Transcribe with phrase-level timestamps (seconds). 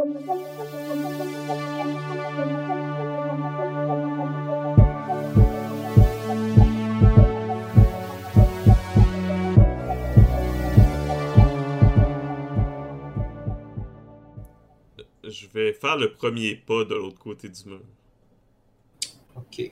[0.00, 0.06] Je
[15.52, 17.80] vais faire le premier pas de l'autre côté du mur.
[19.36, 19.70] Ok.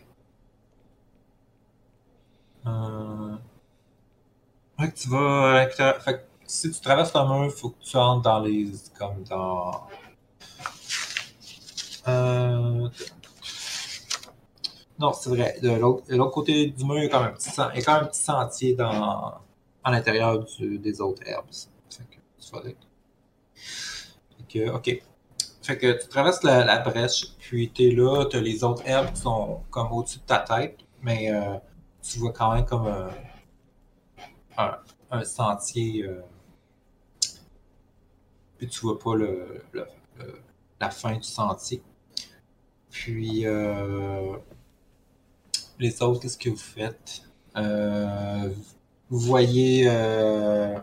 [2.67, 3.37] Euh...
[4.79, 5.67] Ouais, tu vas.
[5.71, 8.71] Fait si tu traverses le mur, faut que tu entres dans les.
[8.99, 9.89] comme dans.
[12.09, 12.89] Euh...
[14.99, 15.59] Non, c'est vrai.
[15.63, 15.71] De
[16.17, 17.95] l'autre côté du mur, il y a quand même un petit, il y a quand
[17.95, 19.35] même un petit sentier dans,
[19.85, 21.47] à l'intérieur des autres herbes.
[21.89, 22.19] Fait que.
[24.37, 25.03] Fait que, ok.
[25.63, 29.61] Fait que tu traverses la, brèche, puis t'es là, t'as les autres herbes qui sont
[29.71, 31.59] comme au-dessus de ta tête, mais euh,
[32.03, 32.87] tu vois quand même comme
[34.57, 34.79] un,
[35.11, 36.23] un, sentier, euh,
[38.57, 39.13] puis tu vois pas
[40.81, 41.83] la fin du sentier.
[43.03, 44.37] Puis euh,
[45.79, 47.23] les autres, qu'est-ce que vous faites?
[47.57, 48.53] Euh,
[49.09, 50.79] vous voyez euh,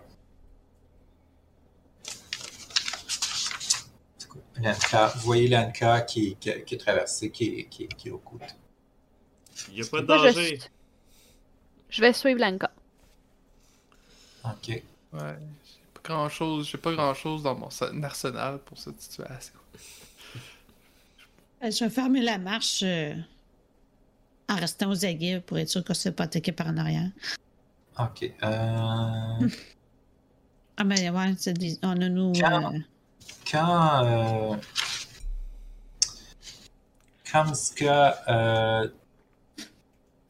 [4.18, 4.42] c'est quoi?
[4.58, 8.18] Lanka, vous voyez Lanka qui, qui, qui est traversée, qui, est- qui, qui est au
[8.20, 8.46] côté.
[9.68, 10.60] Il a pas de je, danger.
[11.90, 12.72] je vais suivre Lanka.
[14.44, 14.68] Ok.
[15.14, 15.40] Ouais.
[15.64, 17.70] J'ai pas grand chose, j'ai pas grand chose dans mon
[18.04, 19.54] arsenal pour cette situation.
[21.66, 23.14] Euh, Je vais fermer la marche euh,
[24.50, 26.78] en restant aux aguets pour être sûr qu'on ne se fait pas attaquer par en
[26.78, 27.10] arrière.
[28.00, 28.24] Ok.
[28.44, 29.48] Euh,
[30.78, 32.34] Ah, mais ouais, c'est des- on a nous.
[32.34, 32.80] Quand- euh,
[33.50, 34.56] quand euh,
[37.32, 37.54] quand
[38.30, 38.88] euh,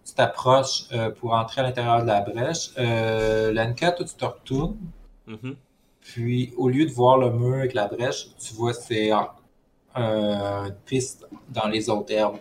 [0.05, 4.25] tu t'approches euh, pour entrer à l'intérieur de la brèche, euh, Lanka, toi, tu te
[4.25, 4.77] retournes,
[5.27, 5.55] Mhm.
[6.01, 9.11] puis au lieu de voir le mur avec la brèche, tu vois c'est
[9.97, 12.39] euh, une piste dans les autres herbes.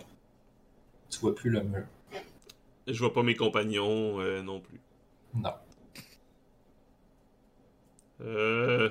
[1.09, 1.85] Tu vois plus le mur.
[2.87, 4.79] Je vois pas mes compagnons euh, non plus.
[5.33, 5.53] Non.
[8.21, 8.89] Euh...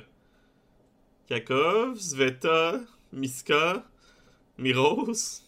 [1.27, 2.81] Kakov, Sveta,
[3.13, 3.83] Miska,
[4.59, 5.43] Miros.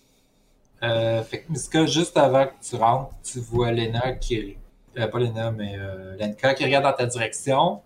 [0.82, 4.56] Euh, fait que Miska, juste avant que tu rentres, tu vois Lena qui.
[4.98, 7.82] euh, pas Lena, mais euh, Lenka qui regarde dans ta direction.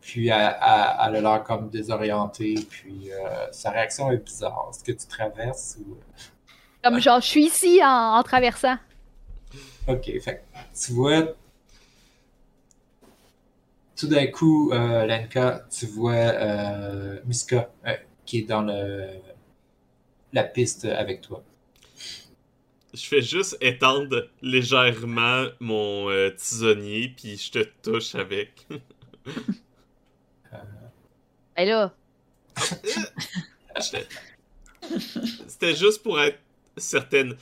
[0.00, 2.54] Puis elle, elle- elle a l'air comme désorientée.
[2.68, 4.68] Puis euh, sa réaction est bizarre.
[4.70, 5.96] Est-ce que tu traverses ou?
[6.82, 8.76] Comme genre, je suis ici en, en traversant.
[9.88, 11.34] Ok, fait que tu vois.
[13.96, 19.06] Tout d'un coup, euh, Lenka, tu vois euh, Miska euh, qui est dans le,
[20.32, 21.42] la piste avec toi.
[22.92, 28.66] Je fais juste étendre légèrement mon euh, tisonnier, puis je te touche avec.
[31.60, 31.92] Ben là,
[35.46, 36.38] C'était juste pour être
[36.78, 37.36] certaine.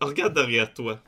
[0.00, 1.00] Regarde derrière toi.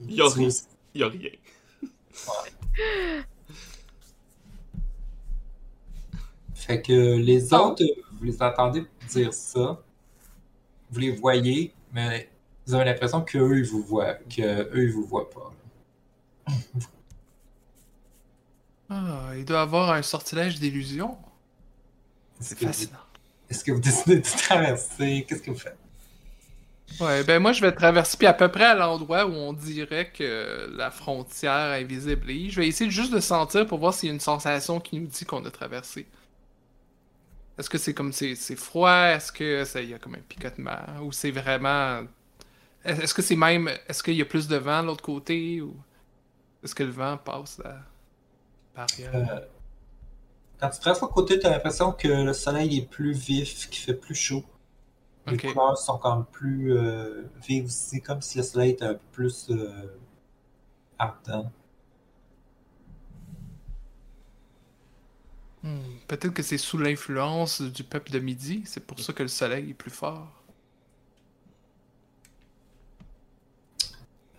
[0.00, 0.48] Y'a rien.
[0.96, 1.30] Y a rien.
[6.54, 9.80] Fait que les autres, vous les entendez dire ça,
[10.90, 12.28] vous les voyez, mais
[12.66, 15.52] vous avez l'impression qu'eux, ils vous voient, qu'eux, ils vous voient pas.
[18.94, 21.16] Ah, il doit avoir un sortilège d'illusion.
[22.40, 22.98] C'est fascinant.
[23.48, 25.24] est-ce que vous décidez de traverser?
[25.28, 25.78] Qu'est-ce que vous faites?
[27.00, 30.10] Ouais, ben moi je vais traverser puis à peu près à l'endroit où on dirait
[30.12, 32.50] que la frontière invisible est.
[32.50, 35.06] Je vais essayer juste de sentir pour voir s'il y a une sensation qui nous
[35.06, 36.06] dit qu'on a traversé.
[37.58, 39.06] Est-ce que c'est comme c'est c'est froid?
[39.08, 40.80] Est-ce que ça y a comme un picotement?
[41.02, 42.02] Ou c'est vraiment.
[42.84, 43.68] Est-ce que c'est même.
[43.88, 45.60] Est-ce qu'il y a plus de vent de l'autre côté?
[45.62, 45.74] Ou
[46.62, 47.91] est-ce que le vent passe barrière?
[48.78, 49.40] Euh,
[50.58, 53.82] quand tu traverses l'autre côté, tu as l'impression que le soleil est plus vif, qu'il
[53.84, 54.44] fait plus chaud.
[55.26, 59.00] Les couleurs sont comme plus euh, vives aussi, comme si le soleil était un peu
[59.12, 59.98] plus euh,
[60.98, 61.52] ardent.
[65.62, 65.78] Hmm,
[66.08, 68.62] Peut-être que c'est sous l'influence du peuple de midi.
[68.66, 70.41] C'est pour ça que le soleil est plus fort.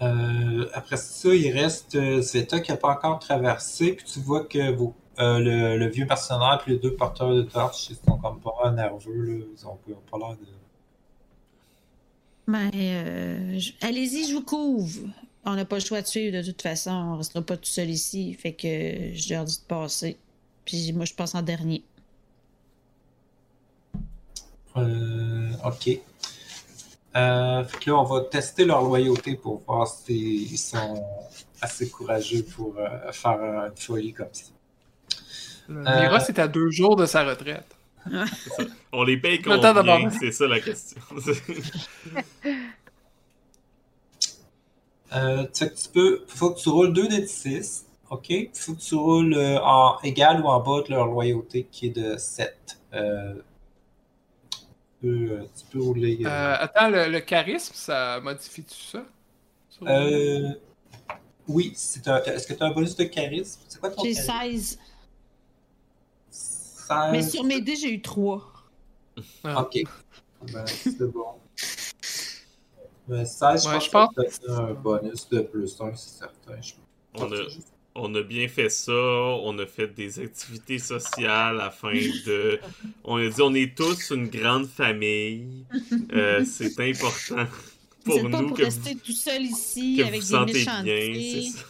[0.03, 3.93] Euh, après ça, il reste euh, Sveta qui n'a pas encore traversé.
[3.93, 7.43] Puis tu vois que vos- euh, le, le vieux mercenaire et les deux porteurs de
[7.43, 9.21] torches, ils sont comme pas nerveux.
[9.39, 9.45] Là.
[9.57, 10.45] Ils ont, ils ont pas l'air de.
[12.47, 15.07] ben, euh, allez-y, je vous couvre.
[15.45, 16.91] On n'a pas le choix de suivre de toute façon.
[16.91, 18.33] On restera pas tout seul ici.
[18.33, 20.17] Fait que je leur dis de passer.
[20.65, 21.83] Puis moi, je passe en dernier.
[24.77, 25.99] Euh, ok.
[27.15, 31.03] Euh, fait que là, on va tester leur loyauté pour voir s'ils sont
[31.61, 34.45] assez courageux pour euh, faire une folie comme ça.
[35.69, 37.75] Mira, c'est à deux jours de sa retraite.
[38.91, 40.09] On les paye combien?
[40.09, 41.01] C'est ça la question.
[45.15, 46.23] Euh, tu sais que tu peux.
[46.27, 47.85] Faut que tu roules 2 des 6.
[48.09, 48.33] OK?
[48.53, 51.89] Faut que tu roules euh, en égal ou en bas de leur loyauté qui est
[51.95, 52.79] de 7.
[55.03, 56.17] Euh, tu, peux, euh, tu peux rouler.
[56.23, 59.03] euh, Euh, attends, le, le charisme, ça modifie-tu ça?
[59.85, 60.49] Euh,
[61.47, 63.61] oui, c'est un- est-ce que tu as un bonus de charisme?
[63.67, 64.77] C'est quoi ton J'ai charisme?
[64.77, 64.79] 16.
[66.29, 67.11] 16.
[67.11, 68.51] Mais sur mes dés, j'ai eu 3.
[69.43, 69.61] Ah.
[69.61, 69.83] Ok.
[70.53, 71.25] Ben, c'est bon.
[73.07, 76.19] Ben, 16, je Ouais, pense je pense- que c'est un bonus de plus 1, c'est
[76.19, 76.61] certain.
[76.61, 76.73] Je
[77.15, 77.35] On a,
[77.95, 82.59] on a bien fait ça, on a fait des activités sociales afin de...
[83.03, 85.65] On a dit on est tous une grande famille.
[86.11, 87.45] Euh, c'est important
[88.03, 90.31] pour êtes pas nous pour que, rester vous, tout seul ici que avec vous des
[90.31, 90.95] sentez méchants bien.
[90.95, 91.51] pieds.
[91.53, 91.65] c'est ça.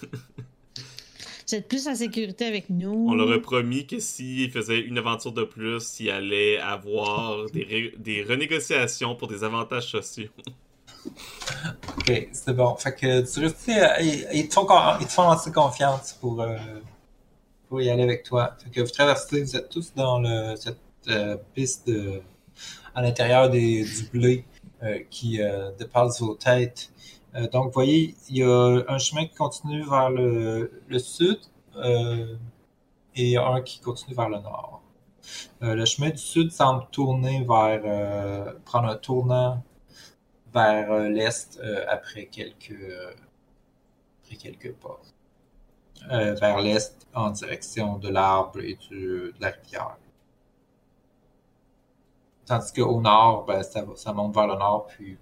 [1.47, 3.05] Vous êtes plus en sécurité avec nous.
[3.09, 7.93] On leur a promis que s'il faisait une aventure de plus, il allait avoir des,
[7.97, 10.29] des renégociations pour des avantages sociaux.
[11.97, 12.75] Ok, c'est bon.
[12.75, 14.67] Fait que tu réussis à- ils, te font,
[14.99, 16.57] ils te font assez confiance pour, euh,
[17.69, 18.55] pour y aller avec toi.
[18.63, 20.77] Fait que vous traversez, vous êtes tous dans le, cette
[21.07, 21.89] euh, piste
[22.95, 24.45] à l'intérieur du blé
[24.83, 25.39] euh, qui
[25.79, 26.91] dépasse vos têtes.
[27.51, 31.39] Donc, vous voyez, il y a un chemin qui continue vers le, le sud
[33.15, 34.81] et un qui continue vers le nord.
[35.61, 39.63] Le chemin du sud semble tourner vers, prendre un tournant
[40.53, 43.13] vers euh, l'est euh, après quelques euh,
[44.23, 44.99] après quelques pas.
[46.09, 49.97] Vers l'est en direction de l'arbre et du, de la rivière.
[52.45, 55.17] Tandis qu'au nord, ben, ça, ça monte vers le nord, puis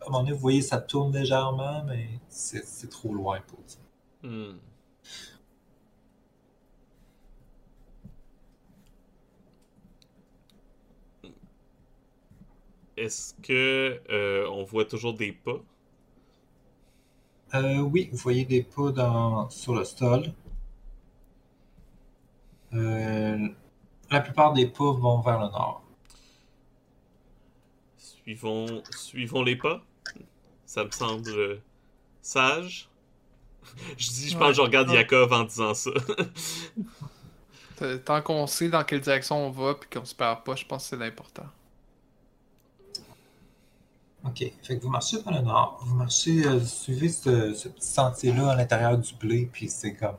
[0.00, 3.60] à un moment donné, vous voyez, ça tourne légèrement, mais c'est c'est trop loin pour
[3.60, 3.78] dire.
[4.22, 4.58] Hmm.
[12.96, 15.60] Est-ce que euh, on voit toujours des pas?
[17.54, 20.32] Euh, oui, vous voyez des pas dans, sur le sol.
[22.72, 23.48] Euh,
[24.10, 25.84] la plupart des pas vont vers le nord.
[27.96, 29.82] Suivons, suivons les pas.
[30.66, 31.62] Ça me semble euh,
[32.22, 32.88] sage.
[33.96, 34.96] Je dis, je pense que je regarde Ouais.
[34.96, 35.90] Yakov en disant ça.
[38.04, 40.84] Tant qu'on sait dans quelle direction on va puis qu'on se perd pas, je pense
[40.84, 41.46] que c'est l'important.
[44.26, 44.52] OK.
[44.62, 45.80] Fait que vous marchez vers le nord.
[45.84, 50.16] Vous marchez, euh, vous suivez ce, petit sentier-là à l'intérieur du blé, puis c'est comme.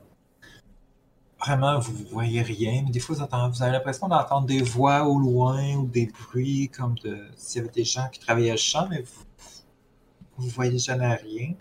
[1.38, 5.04] Vraiment, vous voyez rien, mais des fois, vous, entendez- vous avez l'impression d'entendre des voix
[5.06, 7.26] au loin ou des bruits comme de.
[7.36, 9.24] S'il y avait des gens qui travaillaient le champ, mais vous.
[10.38, 11.54] Vous voyez jamais rien.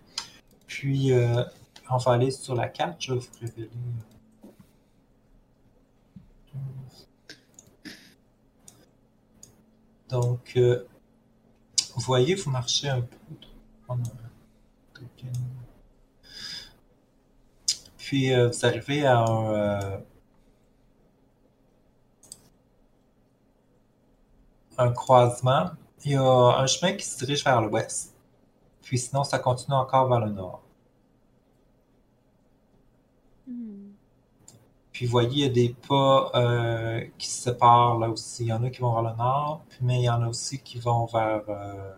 [0.68, 1.44] Puis, euh,
[1.90, 3.70] on va aller sur la carte, je vais vous révéler.
[10.10, 10.86] Donc, euh,
[11.96, 13.18] vous voyez, vous marchez un peu.
[17.98, 19.98] Puis euh, vous arrivez à un, euh,
[24.78, 25.72] un croisement.
[26.04, 28.14] Il y a un chemin qui se dirige vers l'ouest.
[28.84, 30.62] Puis sinon, ça continue encore vers le nord.
[33.48, 33.85] Hmm.
[34.96, 38.46] Puis vous voyez, il y a des pas euh, qui se séparent là aussi.
[38.46, 40.30] Il y en a qui vont vers le nord, puis, mais il y en a
[40.30, 41.94] aussi qui vont vers, euh,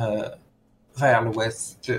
[0.00, 0.28] euh,
[0.96, 1.92] vers l'ouest.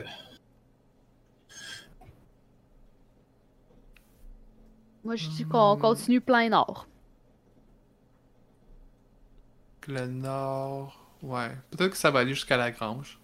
[5.05, 6.85] Moi, je dis qu'on continue plein nord.
[9.87, 10.99] Le nord.
[11.23, 11.55] Ouais.
[11.71, 13.21] Peut-être que ça va aller jusqu'à la grange.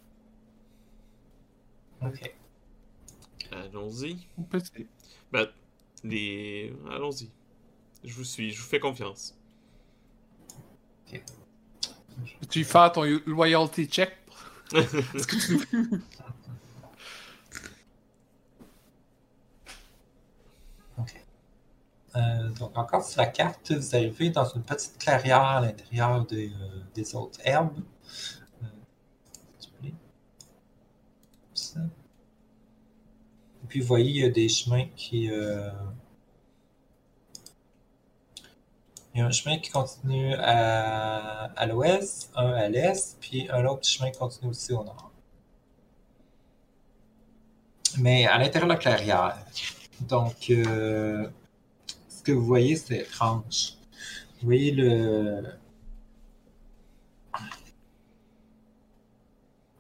[2.01, 2.34] Ok.
[3.51, 4.25] Allons-y.
[5.29, 5.50] Ben,
[6.03, 6.74] les...
[6.91, 7.29] Allons-y.
[8.03, 9.36] Je vous suis, je vous fais confiance.
[12.50, 14.12] Tu y faire ton loyalty check?
[14.74, 15.67] Tu...
[22.15, 26.50] Euh, donc encore sur la carte, vous arrivez dans une petite clairière à l'intérieur des,
[26.50, 27.74] euh, des autres herbes.
[28.62, 28.67] Euh,
[29.60, 29.95] tu peux aller.
[31.55, 31.79] Ça.
[33.62, 35.32] Et puis vous voyez, il y a des chemins qui...
[35.32, 35.68] euh,
[39.15, 43.65] Il y a un chemin qui continue à, à l'ouest, un à l'est, puis un
[43.65, 45.12] autre chemin qui continue aussi au nord.
[47.98, 49.44] Mais à l'intérieur de la clairière.
[50.01, 51.27] Donc, euh,
[52.10, 53.74] ce que vous voyez, c'est étrange.
[54.39, 55.46] Vous voyez le.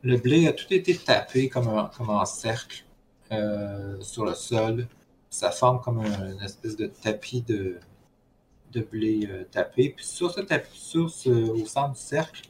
[0.01, 2.83] Le blé a tout été tapé comme un, comme en cercle
[3.33, 4.87] euh, sur le sol.
[5.29, 7.77] Ça forme comme un- une espèce de tapis de,
[8.91, 9.89] blé euh, tapé.
[9.95, 12.41] Puis sur ce tapis, sur au centre du cercle,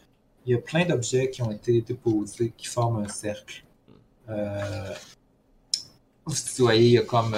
[0.45, 3.63] il y a plein d'objets qui ont été déposés qui forment un cercle.
[4.29, 4.93] Euh,
[6.25, 7.35] vous voyez, il y a comme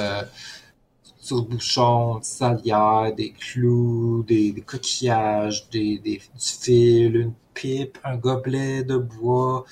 [1.19, 7.97] sur bouchon, des salières, des clous, des, des coquillages, des, des- du fil, une pipe,
[8.03, 9.65] un gobelet de bois,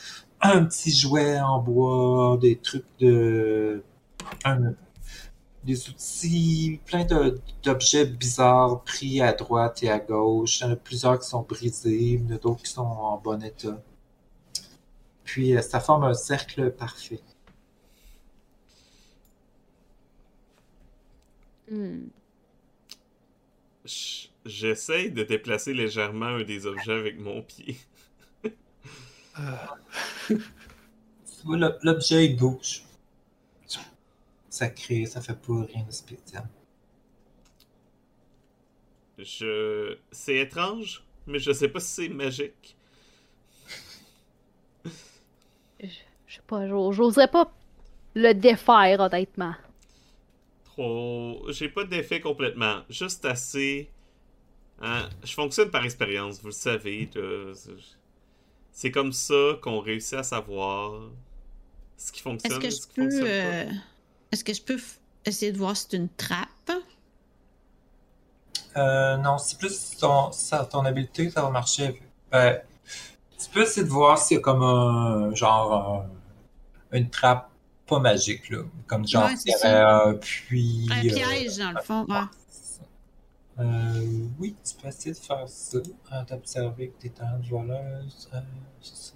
[0.43, 3.83] un petit jouet en bois, des trucs de.
[4.45, 4.75] un-
[5.65, 7.05] des outils, plein
[7.63, 10.61] d'objets bizarres pris à droite et à gauche.
[10.61, 12.81] Il y en a plusieurs qui sont brisés, il y en a d'autres qui sont
[12.83, 13.81] en bon état.
[15.25, 17.19] Puis euh, ça forme un cercle parfait.
[21.69, 22.11] Hmm.
[23.85, 27.77] J- J'essaye de déplacer légèrement un des objets avec mon pied.
[31.25, 32.83] Tu vois, l'ob- l'objet bouge.
[34.49, 36.47] Ça crée, ça fait pas rien de spécial.
[39.17, 39.97] Je...
[40.11, 42.75] C'est étrange, mais je sais pas si c'est magique.
[45.79, 45.87] Je
[46.25, 47.51] je sais pas, j'o- j'oserais pas
[48.15, 49.55] le défaire, honnêtement.
[50.65, 51.45] Trop...
[51.51, 52.81] J'ai pas d'effet complètement.
[52.89, 53.89] Juste assez...
[54.81, 57.09] Hein, Je fonctionne par expérience, vous le savez.
[57.15, 57.53] là.
[58.73, 60.99] C'est- comme ça qu'on réussit à savoir
[61.97, 63.03] ce qui Est-ce fonctionne que et je ce qui peux.
[63.03, 63.71] fonctionne euh,
[64.31, 66.71] Est-ce que je peux f- essayer de voir si c'est une trappe?
[68.75, 72.01] Euh, non, c'est plus ton, ça, ton habileté, ça va marcher.
[72.31, 72.59] Ben,
[73.37, 76.07] tu peux essayer de voir s'il y a comme un genre
[76.91, 77.49] un- une trappe
[77.85, 78.63] pas magique, là.
[78.87, 80.87] Comme genre Ouais, c'est un puits.
[80.91, 82.05] Un euh, piège, dans le fond.
[82.09, 82.21] ouais.
[83.55, 83.61] C'est.
[83.63, 85.77] Euh, oui, tu peux essayer de faire ça.
[86.11, 88.29] Euh, D'observer que t'es en voleuse.
[88.33, 88.39] Euh,
[88.81, 89.13] c'est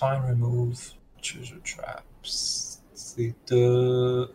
[0.00, 2.80] remove treasure traps.
[2.94, 4.30] C'est de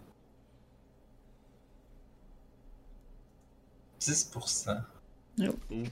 [3.99, 4.81] 10%.
[5.39, 5.89] Ouf.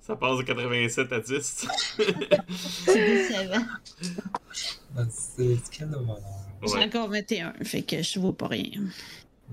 [0.00, 1.34] Ça passe de 87 à 10.
[1.98, 3.66] C'est décevant.
[5.10, 6.18] C'est c'est quel le bonheur?
[6.62, 6.84] J'ai Ouais.
[6.84, 8.80] encore 21, fait que je vaux pas rien.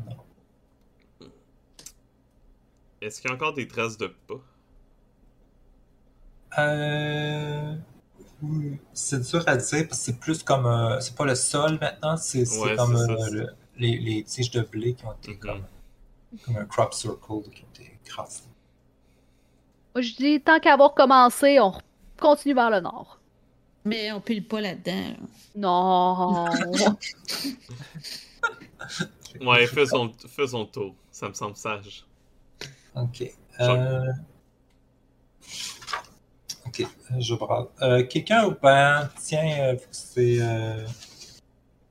[0.05, 0.17] Non.
[3.01, 4.41] Est-ce qu'il y a encore des traces de pas?
[6.57, 7.75] Euh...
[8.41, 10.65] oui, C'est dur à dire parce que c'est plus comme.
[10.65, 14.61] euh, c'est pas le sol maintenant, c'est Ouais, comme euh, le- les, les tiges de
[14.61, 15.39] blé qui ont été Mhm.
[15.39, 15.65] comme,
[16.45, 17.19] comme un crop circle
[17.53, 18.43] qui ont été écrasées.
[19.95, 21.73] Moi, je dis, tant qu'avoir commencé, on
[22.19, 23.19] continue vers le nord.
[23.85, 25.15] Mais on pile pas là-dedans.
[25.15, 25.15] là.
[25.55, 26.45] Non.
[29.41, 30.95] Ouais, fais son, fais son tour.
[31.11, 32.05] Ça me semble sage.
[32.95, 33.23] Ok.
[33.59, 34.11] Euh...
[36.65, 36.85] Ok, euh,
[37.19, 37.67] je brade.
[37.81, 38.45] Euh, Quelqu'un
[39.21, 40.37] tiens, euh, vu que c'est.
[40.39, 40.85] Euh...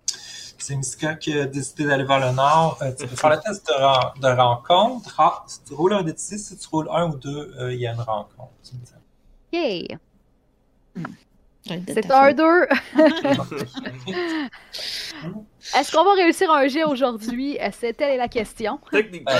[0.06, 2.78] C'est Miska qui a décidé d'aller vers le nord.
[2.80, 5.14] Euh, tu peux faire le test de, ren- de rencontre.
[5.20, 7.80] Ah, si tu roules un des 6, si tu roules un ou deux, euh, il
[7.80, 8.52] y a une rencontre.
[8.66, 8.92] tu me dis.
[9.52, 9.98] Yay.
[10.96, 11.02] De
[11.66, 12.36] C'est un faute.
[12.36, 12.44] 2.
[15.74, 17.58] Est-ce qu'on va réussir un jet aujourd'hui?
[17.58, 18.78] Euh, C'est telle est la question.
[18.90, 19.32] Techniquement,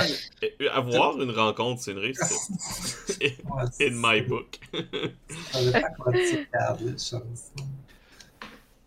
[0.43, 3.21] euh, avoir une rencontre, c'est une réussite.
[3.81, 4.59] In my book.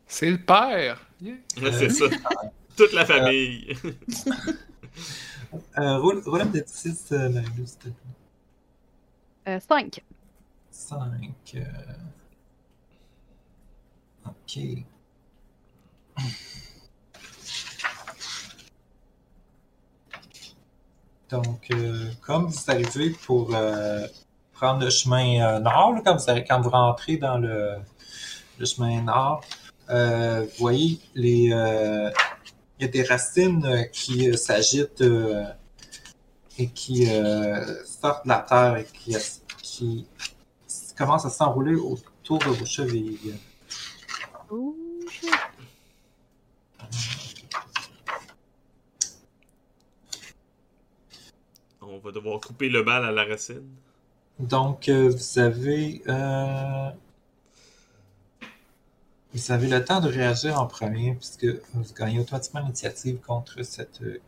[0.06, 1.00] C'est le père.
[1.20, 1.34] Yeah.
[1.62, 2.06] Ouais, c'est ça.
[2.76, 3.74] Toute la famille.
[5.78, 7.92] Euh, roule, roule un des 6, euh, Marie-Lou, s'il te plaît.
[9.48, 10.02] Euh, 5.
[10.70, 11.56] 5.
[14.28, 14.84] Ok.
[21.30, 24.06] Donc, euh, comme vous arrivez pour euh,
[24.54, 27.76] prendre le chemin euh, nord, là, quand, vous quand vous rentrez dans le,
[28.64, 29.44] chemin nord,
[29.88, 35.04] vous voyez, il y a des racines qui s'agitent
[36.58, 37.06] et qui
[37.84, 39.16] sortent de la terre et qui,
[39.62, 40.06] qui
[40.96, 43.38] commencent à s'enrouler autour de vos chevilles.
[44.50, 44.74] On
[52.02, 53.68] va devoir couper le mal à la racine.
[54.38, 56.02] Donc, euh, vous avez.
[56.08, 56.90] euh,
[59.34, 64.00] vous avez le temps de réagir en premier, puisque vous gagnez automatiquement l'initiative contre cette
[64.02, 64.20] euh,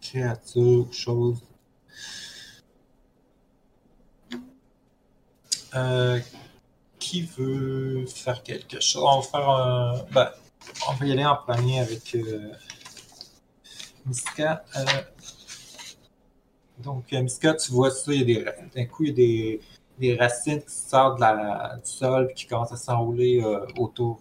[0.00, 1.42] créature ou chose.
[5.74, 6.18] Euh,
[7.06, 9.04] qui veut faire quelque chose?
[9.04, 10.04] On va faire un.
[10.12, 10.30] Ben,
[10.88, 12.52] on va y aller en premier avec euh,
[14.04, 14.64] Miska.
[14.76, 14.84] Euh,
[16.78, 18.44] donc, euh, Miska, tu vois ça, il y a des,
[18.74, 19.60] d'un coup, il y a des,
[20.00, 23.40] des racines qui sortent du sol puis qui commencent à s'enrouler
[23.78, 24.18] autour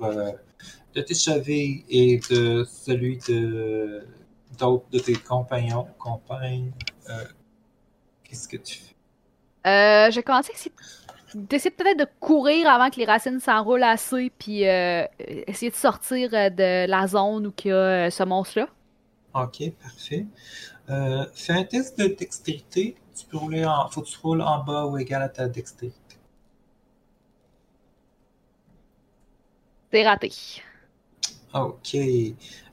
[0.93, 4.05] de tes chevilles et de celui de,
[4.59, 6.71] d'autres de tes compagnons, compagnes,
[8.23, 8.95] qu'est-ce que tu fais?
[9.65, 10.53] Euh, je commençais
[11.35, 16.29] d'essayer peut-être de courir avant que les racines s'enroulent assez, puis euh, essayer de sortir
[16.33, 18.69] euh, de la zone où il y a euh, ce monstre-là.
[19.33, 20.25] Ok, parfait.
[20.89, 22.95] Euh, fais un test de dextérité.
[23.17, 23.89] Tu peux rouler en.
[23.89, 25.99] Faut que tu roules en bas ou égal à ta dextérité.
[29.91, 30.31] C'est raté.
[31.53, 31.97] Ok.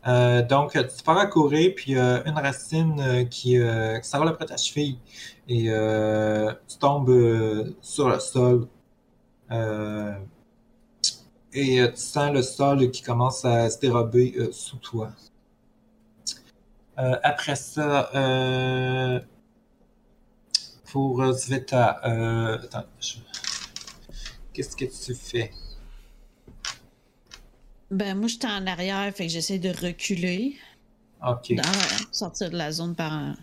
[0.06, 4.98] Euh, donc, tu pars à courir, puis une racine qui, qui s'enroule après ta cheville.
[5.54, 8.68] Et euh, tu tombes euh, sur le sol.
[9.50, 10.14] Euh,
[11.52, 15.12] et tu sens le sol qui commence à se dérober sous toi.
[16.96, 18.10] Après ça,
[20.90, 21.90] pour Sveta,
[22.54, 23.16] attends, je-
[24.54, 25.50] qu'est-ce que tu fais?
[27.90, 30.56] Ben, moi, j'étais en arrière, fait que j'essaie de reculer,
[31.26, 31.54] Ok.
[31.54, 31.62] dans-
[32.12, 33.36] sortir de la zone par un,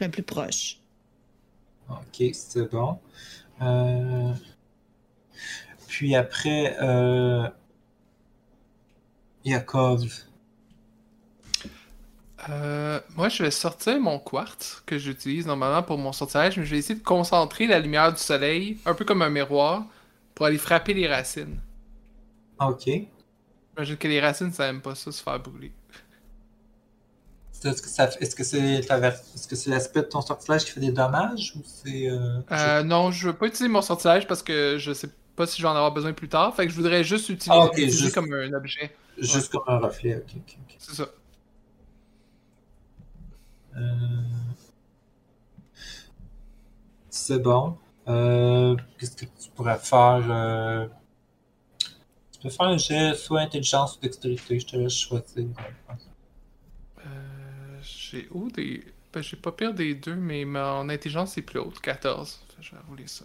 [0.00, 0.78] le plus proche.
[1.88, 2.98] Ok, c'est bon.
[3.62, 4.32] Euh,
[5.86, 7.48] Puis après, euh...
[9.44, 10.04] Yakov.
[12.48, 16.70] Euh, moi, je vais sortir mon quartz que j'utilise normalement pour mon sortilège, mais je
[16.70, 19.86] vais essayer de concentrer la lumière du soleil, un peu comme un miroir,
[20.34, 21.60] pour aller frapper les racines.
[22.60, 22.84] Ok.
[22.86, 25.72] J'imagine que les racines, ça aime pas ça, se faire brûler.
[27.64, 30.20] Est-ce que ça fait- est-ce que c'est ta ver- est-ce que c'est l'aspect de ton
[30.20, 33.82] sortilège qui fait des dommages ou c'est euh, Euh, non, je veux pas utiliser mon
[33.82, 36.54] sortilège parce que je sais pas si je vais en avoir besoin plus tard.
[36.54, 38.94] Fait que je voudrais juste utiliser, Ah, ok, l'utiliser juste- comme un objet.
[39.18, 40.16] ju- juste comme un reflet?
[40.16, 40.76] Ok, ok, ok.
[40.78, 41.06] C'est ça.
[43.76, 43.80] Euh,
[47.10, 47.76] C'est bon.
[48.06, 50.88] Qu'est-ce que tu pourrais faire?
[52.32, 55.46] Tu peux faire un jet soit intelligence ou dextérité, je te laisse choisir.
[58.10, 58.84] J'ai où des.
[59.12, 62.40] Ben, j'ai pas pire des deux, mais mon intelligence est plus haute, 14.
[62.50, 63.24] Fait que je vais rouler ça.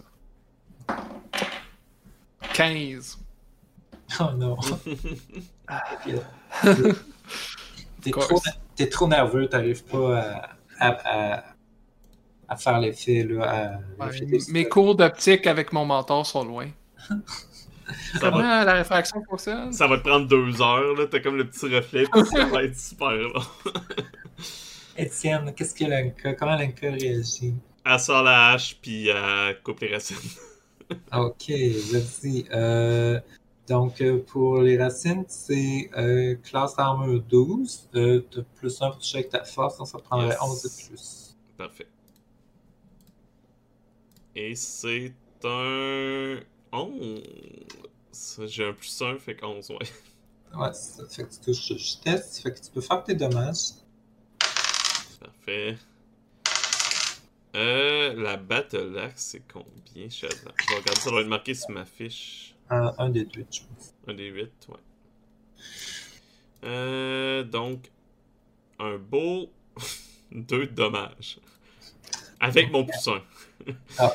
[2.54, 3.18] 15.
[4.20, 4.56] Oh non.
[8.02, 8.28] T'es course.
[8.28, 8.40] trop,
[8.76, 10.88] t'es trop nerveux, t'arrives pas à, à,
[11.38, 11.44] à,
[12.48, 13.24] à faire l'effet.
[13.24, 13.44] là,
[13.98, 16.68] à- Ouais, l'effet des- mes cours d'optique avec mon mentor sont loin.
[17.08, 17.14] Ça
[18.20, 19.72] Comment va, la réfraction fonctionne?
[19.72, 21.06] ça va te prendre deux heures, là.
[21.10, 23.32] T'as comme le petit reflet, puis ça va être super long.
[24.96, 27.54] Étienne, qu'est-ce que Lenka, comment Lenka réagit?
[27.84, 30.16] Elle sort la hache, puis elle coupe les racines.
[31.14, 32.44] Ok, vas-y.
[32.52, 33.18] Euh,
[33.66, 37.88] donc, euh, pour les racines, c'est euh, classe armure 12.
[37.94, 40.38] Euh, t'as plus 1 pour toucher avec ta force, donc ça prendrait Yes.
[40.42, 41.36] 11 de plus.
[41.56, 41.86] Parfait.
[44.36, 46.40] Et c'est un
[46.72, 47.22] 11.
[48.46, 49.76] J'ai un plus 1, fait 11, ouais.
[50.60, 53.70] Ouais, ça fait que tu touches de justesse, fait que tu peux faire tes dommages.
[55.44, 55.76] Parfait.
[57.54, 60.52] Euh, la battle axe, c'est combien, Shazam?
[60.60, 62.54] Je vais regarder, ça doit être marqué sur ma fiche.
[62.70, 63.94] Un, un des deux, je pense.
[64.06, 64.76] Un des 8, ouais.
[66.64, 67.90] Euh, donc,
[68.78, 69.50] un beau
[70.32, 71.38] 2 de dommages.
[72.40, 73.22] Avec mon plus 1.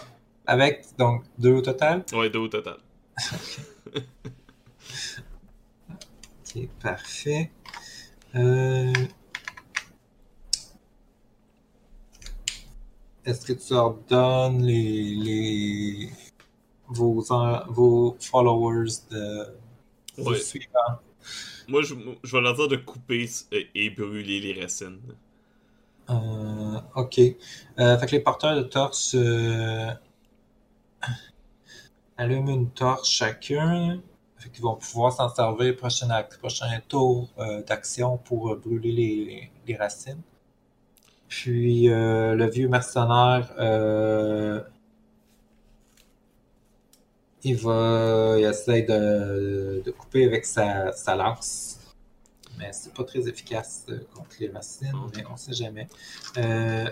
[0.48, 2.04] Avec, donc, deux au total?
[2.12, 2.78] Ouais, 2 au total.
[6.56, 7.52] Ok, parfait.
[8.34, 8.92] Euh...
[13.30, 16.10] Est-ce que tu ordonnes les, les...
[16.88, 17.24] Vos,
[17.70, 19.46] vos followers de
[20.18, 20.40] Ouais.
[20.40, 21.00] suivants?
[21.68, 25.00] Moi, je, je vais leur dire de couper et, et brûler les racines.
[26.10, 27.20] Euh, ok.
[27.20, 29.92] Euh, fait que les porteurs de torches euh,
[32.18, 34.02] allument une torche chacun.
[34.38, 36.08] Fait qu'ils vont pouvoir s'en servir prochain,
[36.40, 40.22] prochain tour euh, d'action pour euh, brûler les, les racines.
[41.30, 44.62] Puis euh, le vieux mercenaire, euh,
[47.44, 51.80] il va, il essaie de, de couper avec sa, sa lance.
[52.58, 55.88] Mais c'est pas très efficace euh, contre les racines, mais on sait jamais.
[56.38, 56.90] Euh,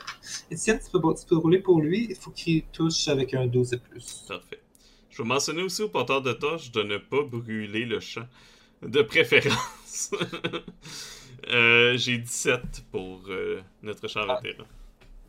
[0.49, 2.07] Étienne, tu peux, tu peux rouler pour lui.
[2.09, 4.23] Il faut qu'il touche avec un 12 et plus.
[4.27, 4.61] Parfait.
[5.09, 8.27] Je vais mentionner aussi au porteur de torche de ne pas brûler le champ.
[8.81, 10.11] De préférence.
[11.49, 14.67] Euh, J'ai 17 pour euh, notre champ vétéran.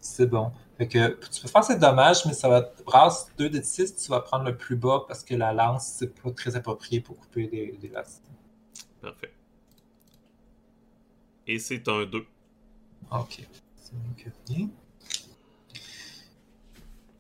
[0.01, 0.53] C'est bon.
[0.77, 3.97] Fait que tu peux faire ces dommages, mais ça va te brasse 2 de 6,
[3.97, 7.19] tu vas prendre le plus bas parce que la lance, c'est pas très approprié pour
[7.19, 8.23] couper des, des racines.
[9.03, 9.33] Parfait.
[11.47, 12.25] Et c'est un 2.
[13.11, 13.41] Ok.
[13.77, 14.69] C'est mieux que rien.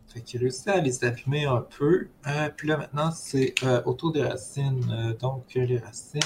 [0.08, 2.08] Fait qu'il réussit à les abîmer un peu.
[2.26, 4.84] Euh, puis là, maintenant, c'est euh, autour des racines.
[4.90, 6.20] Euh, donc, les racines.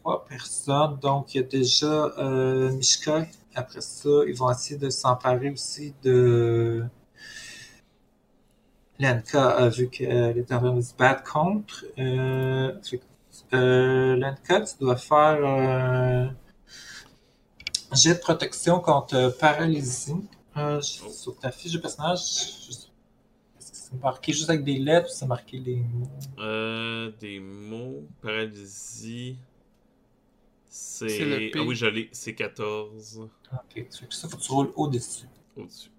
[0.00, 0.98] 3, trois personnes.
[1.00, 3.26] Donc, il y a déjà euh, Mishka.
[3.54, 6.84] Après ça, ils vont essayer de s'emparer aussi de
[8.98, 11.84] Lenka, euh, vu qu'elle est en train de se battre contre.
[11.98, 12.72] Euh,
[13.52, 16.26] euh, Lenka, tu dois faire euh,
[17.90, 20.14] un jet de protection contre euh, paralysie.
[20.56, 22.86] Euh, sur ta fiche de personnage, est-ce
[23.70, 26.08] que c'est marqué juste avec des lettres ou c'est marqué des mots?
[26.38, 29.36] Euh, des mots, paralysie.
[30.72, 31.24] C'est C'est.
[31.24, 31.58] le P.
[31.58, 34.72] Ah oui, je l'ai, c'est 14 Ok, ça fait que ça, faut que tu roules
[34.76, 35.26] au-dessus.
[35.56, 35.90] au-dessus.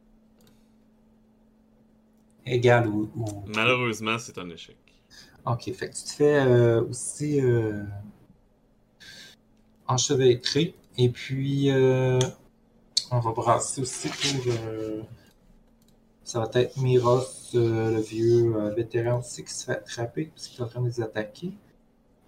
[2.46, 4.78] Égal ou, ou- Malheureusement, c'est un échec.
[5.46, 7.84] Ok, fait que tu te fais euh, aussi euh,
[9.88, 10.76] enchevêtrer.
[10.98, 12.20] Et puis, euh,
[13.12, 14.54] on va brasser aussi pour.
[14.54, 15.02] euh,
[16.24, 17.24] ça va être Miros,
[17.56, 20.82] euh, le vieux euh, vétéran aussi, qui se fait attraper parce qu'il est en train
[20.82, 21.52] de les attaquer.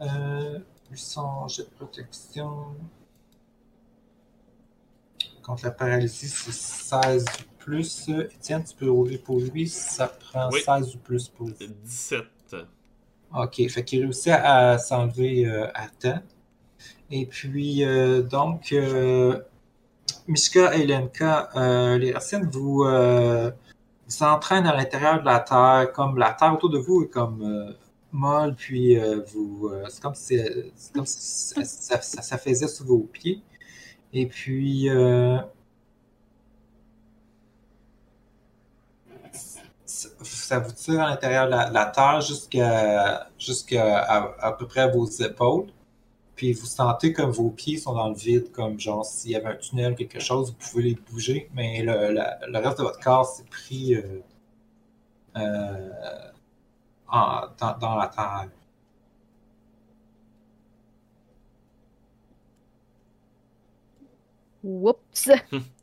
[0.02, 0.60] Euh,
[0.94, 2.68] lui, son jet de protection.
[5.42, 8.10] Contre la paralysie, c'est 16 ou plus.
[8.10, 9.68] Étienne, tu peux rouler pour lui.
[9.68, 10.62] Ça prend Oui.
[10.62, 11.56] 16 ou plus pour lui.
[11.84, 12.24] 17.
[13.36, 16.22] Ok, fait qu'il réussit à s'enlever euh, à temps.
[17.10, 19.40] Et puis, euh, donc, euh,
[20.28, 26.18] Mishka et Lenka, euh, les racines vous, vous entraînent à l'intérieur de la Terre, comme
[26.18, 27.76] la Terre autour de vous est comme
[28.14, 30.40] molle, puis euh, vous, euh, c'est comme si,
[30.76, 33.42] si ça, faisait sous vos pieds.
[34.14, 35.40] Et puis, euh,
[39.86, 43.28] ça vous tire à l'intérieur de la, la terre jusqu'à
[44.40, 45.68] à, peu près à vos épaules.
[46.36, 49.50] Puis vous sentez comme vos pieds sont dans le vide, comme genre s'il y avait
[49.50, 53.26] un tunnel, quelque chose, vous pouvez les bouger, mais le, le reste de votre corps
[53.26, 54.22] s'est pris euh,
[55.38, 55.90] euh,
[57.14, 58.50] en- dans, dans la terre.
[64.64, 65.30] Oups!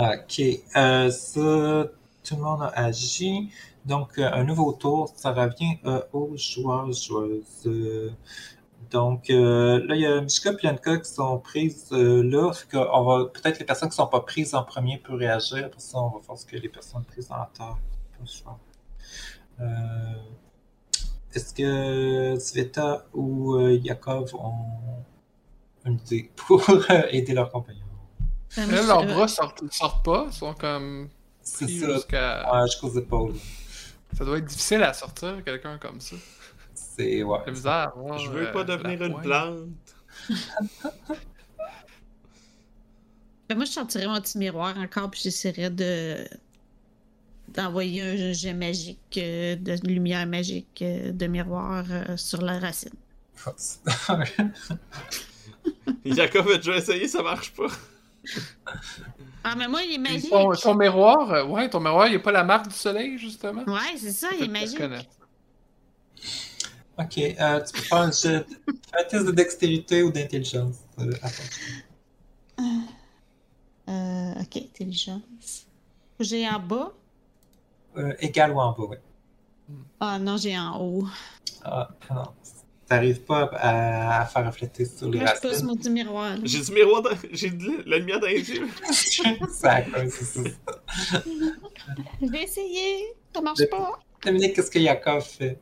[0.00, 0.40] Ok,
[0.76, 1.86] euh, ça,
[2.24, 3.50] tout le monde a agi.
[3.84, 7.68] Donc, euh, un nouveau tour, ça revient euh, aux joueurs, joueuses.
[8.90, 12.52] Donc, euh, là, il y a Mishka et Lenka qui sont prises euh, là.
[12.52, 15.66] Fait qu'on va, peut-être les personnes qui sont pas prises en premier peuvent réagir.
[15.66, 17.76] Après ça, on va voir ce que les personnes prises la terre
[18.18, 18.56] peuvent faire.
[19.60, 19.64] Euh,
[21.34, 25.04] Est-ce que Sveta ou euh, Yakov ont
[25.84, 27.80] une idée pour euh, aider leurs compagnons?
[28.56, 31.08] Euh, moi, Là, leurs euh, bras sortent, sortent pas, ils sont comme
[31.42, 31.94] C'est pris ça.
[31.94, 32.52] jusqu'à.
[32.52, 33.34] Ouais, jusqu'aux épaules.
[34.16, 36.16] Ça doit être difficile à sortir, quelqu'un comme ça.
[36.74, 37.38] C'est ouais.
[37.44, 37.92] C'est bizarre.
[37.96, 39.68] voir, Je veux euh, pas devenir la une plante.
[43.48, 46.28] Ben, moi, je sortirais mon petit miroir encore, puis j'essaierais de
[47.54, 52.90] d'envoyer un jet magique, euh, de lumière magique euh, de miroir euh, sur la racine.
[56.04, 57.68] Jacob a déjà essayé, ça marche pas.
[59.44, 60.30] Ah, mais moi, il est magique!
[60.30, 63.62] Ton, ton miroir, ouais, ton miroir, il n'y a pas la marque du soleil, justement?
[63.66, 64.80] Ouais, c'est ça, il est magique.
[66.98, 68.46] ok, euh, tu peux faire un, jet-
[68.98, 70.76] un test de dextérité ou d'intelligence.
[70.98, 71.42] euh, attends.
[73.88, 75.66] Euh, ok, intelligence.
[76.20, 76.92] J'ai en bas.
[77.96, 78.96] Euh, égal ou en bas, oui.
[80.00, 81.04] Ah non, j'ai en haut.
[81.64, 82.22] Ah, non.
[82.86, 85.66] T'arrives pas à, à faire refléter sur les Là, je racines.
[85.66, 86.36] mon petit miroir.
[86.42, 87.10] J'ai du miroir dans...
[87.32, 88.66] J'ai de la lumière dans les yeux.
[89.50, 90.40] ça, quoi, c'est ça.
[92.22, 93.14] Je vais essayer.
[93.34, 93.98] Ça marche pas.
[94.24, 95.58] Dominique, qu'est-ce que Yakov fait?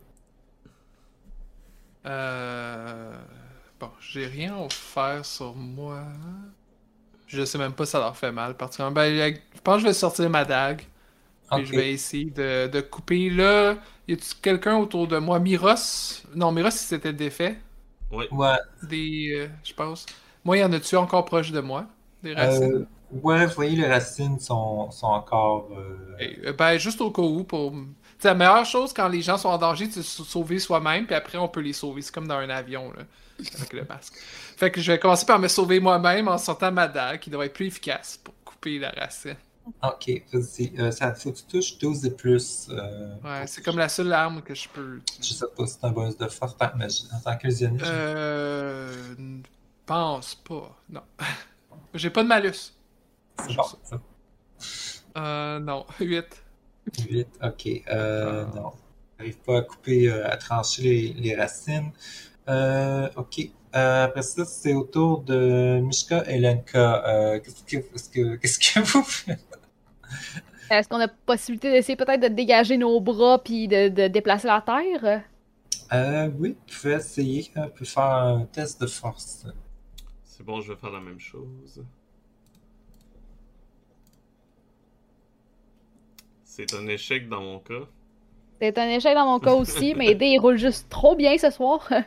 [2.07, 3.12] Euh...
[3.81, 6.05] Bon, j'ai rien à faire sur moi.
[7.27, 8.95] Je sais même pas si ça leur fait mal, particulièrement.
[8.95, 10.83] Ben, je pense que je vais sortir ma dague.
[11.52, 13.76] Je vais essayer de, de couper là.
[14.09, 15.38] Y a-tu quelqu'un autour de moi?
[15.40, 16.24] Miros?
[16.35, 17.59] Non, Miros, il s'était défait.
[18.11, 18.30] Ouais.
[18.30, 19.30] Ouais, Des.
[19.35, 20.06] euh, je pense.
[20.44, 21.87] Moi, y en a-tu encore proche de moi?
[22.22, 22.72] Des racines?
[22.72, 25.70] euh, ouais, vous voyez, les racines sont, sont encore.
[25.78, 27.72] euh, Et, ben, juste au cas où, pour.
[27.72, 27.78] Tu
[28.22, 31.06] sais, la meilleure chose quand les gens sont en danger, c'est de se sauver soi-même,
[31.06, 32.00] puis après, on peut les sauver.
[32.02, 33.02] C'est comme dans un avion, là,
[33.54, 34.14] avec le masque.
[34.56, 37.44] Fait que je vais commencer par me sauver moi-même en sortant ma dague, qui doit
[37.46, 39.37] être plus efficace pour couper la racine.
[39.83, 40.72] Ok, vas-y.
[40.79, 42.68] Euh, ça faut que tu touches 12 et plus.
[42.70, 45.00] euh, Ouais, c'est comme la seule arme que je peux.
[45.20, 47.85] Je sais pas si c'est un bonus de force en tant, mais en tant qu'illusionniste.
[47.87, 48.92] Euh.
[49.85, 50.76] Pense pas.
[50.88, 51.02] Non.
[51.94, 52.52] J'ai pas de malus.
[53.48, 53.62] c'est bon.
[53.83, 54.00] ça.
[55.18, 55.85] Euh, non.
[56.00, 56.24] 8.
[57.11, 57.68] 8, ok.
[57.88, 58.52] Euh, Ah.
[58.57, 58.72] non.
[59.18, 61.90] J'arrive pas à couper, euh, à trancher les, les racines.
[62.48, 63.40] Euh, ok.
[63.74, 67.05] Euh, après ça, c'est au tour de Mishka et Lenka.
[67.07, 69.40] Euh, qu'est-ce que, qu'est-ce que, qu'est-ce que vous faites?
[70.70, 74.61] Est-ce qu'on a possibilité d'essayer peut-être de dégager nos bras puis de, de déplacer la
[74.61, 75.22] terre?
[75.92, 77.50] Euh, oui, vous pouvez essayer.
[77.55, 79.46] Vous pouvez faire un test de force.
[80.24, 81.85] C'est bon, je vais faire la même chose.
[86.44, 87.87] C'est un échec dans mon cas.
[88.61, 91.50] C'est un échec dans mon cas aussi, mais Dé, il roule juste trop bien ce
[91.50, 91.88] soir.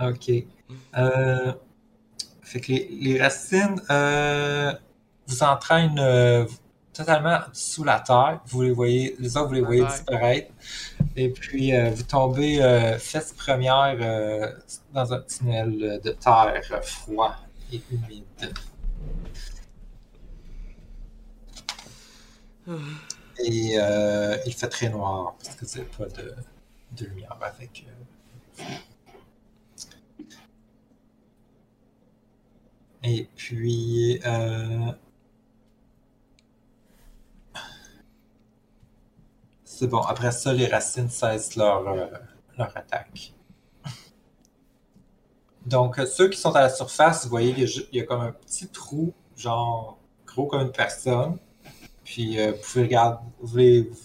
[0.00, 0.28] Ok.
[0.98, 1.52] Euh,
[2.42, 4.72] fait que les, les racines euh,
[5.28, 6.46] vous entraînent euh,
[6.94, 8.40] totalement sous la terre.
[8.46, 10.50] Vous les voyez, les autres, vous les voyez disparaître.
[11.16, 14.52] Et puis, euh, vous tombez euh, fesses premières euh,
[14.92, 17.34] dans un tunnel de terre froid
[17.72, 18.54] et humide.
[23.44, 26.34] Et euh, il fait très noir parce que c'est pas de,
[26.92, 27.84] de lumière avec.
[33.02, 34.92] Et puis, euh,
[39.76, 40.00] c'est bon.
[40.00, 42.06] Après ça, les racines cessent leur, euh,
[42.56, 43.32] leur attaque.
[45.66, 47.54] Donc, euh, ceux qui sont à la surface, vous voyez,
[47.92, 51.38] il y a, comme un petit trou, genre gros comme une personne.
[52.04, 53.96] Puis, euh, vous pouvez regarder, vous,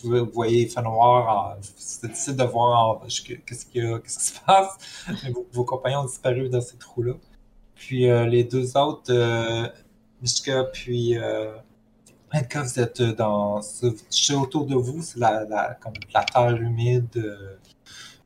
[0.00, 1.56] pouvez- vous voyez, il fait noir.
[1.76, 3.22] C'est difficile de voir qu'est-ce
[3.66, 4.76] qu'est-ce qui se passe.
[5.52, 7.14] Vos, compagnons ont disparu dans ces trous-là.
[7.74, 9.12] Puis les deux autres,
[10.20, 11.16] Mishka puis
[12.34, 13.60] euh, Edka, vous êtes dans.
[13.62, 17.56] ce- Je sais autour de vous, c'est la, la, comme la terre humide, euh,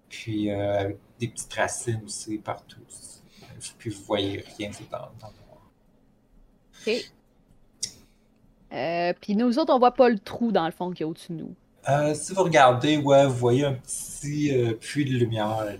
[0.08, 2.80] puis euh, avec des petites racines aussi partout.
[3.78, 5.70] Puis vous voyez rien c'est dans, dans le noir.
[6.86, 7.10] Ok.
[8.72, 11.06] Euh, Puis nous autres, on voit pas le trou dans le fond qu'il y a
[11.06, 11.54] au-dessus de nous.
[11.88, 15.76] Euh, si vous regardez, ouais, vous voyez un petit euh, puits de lumière, euh,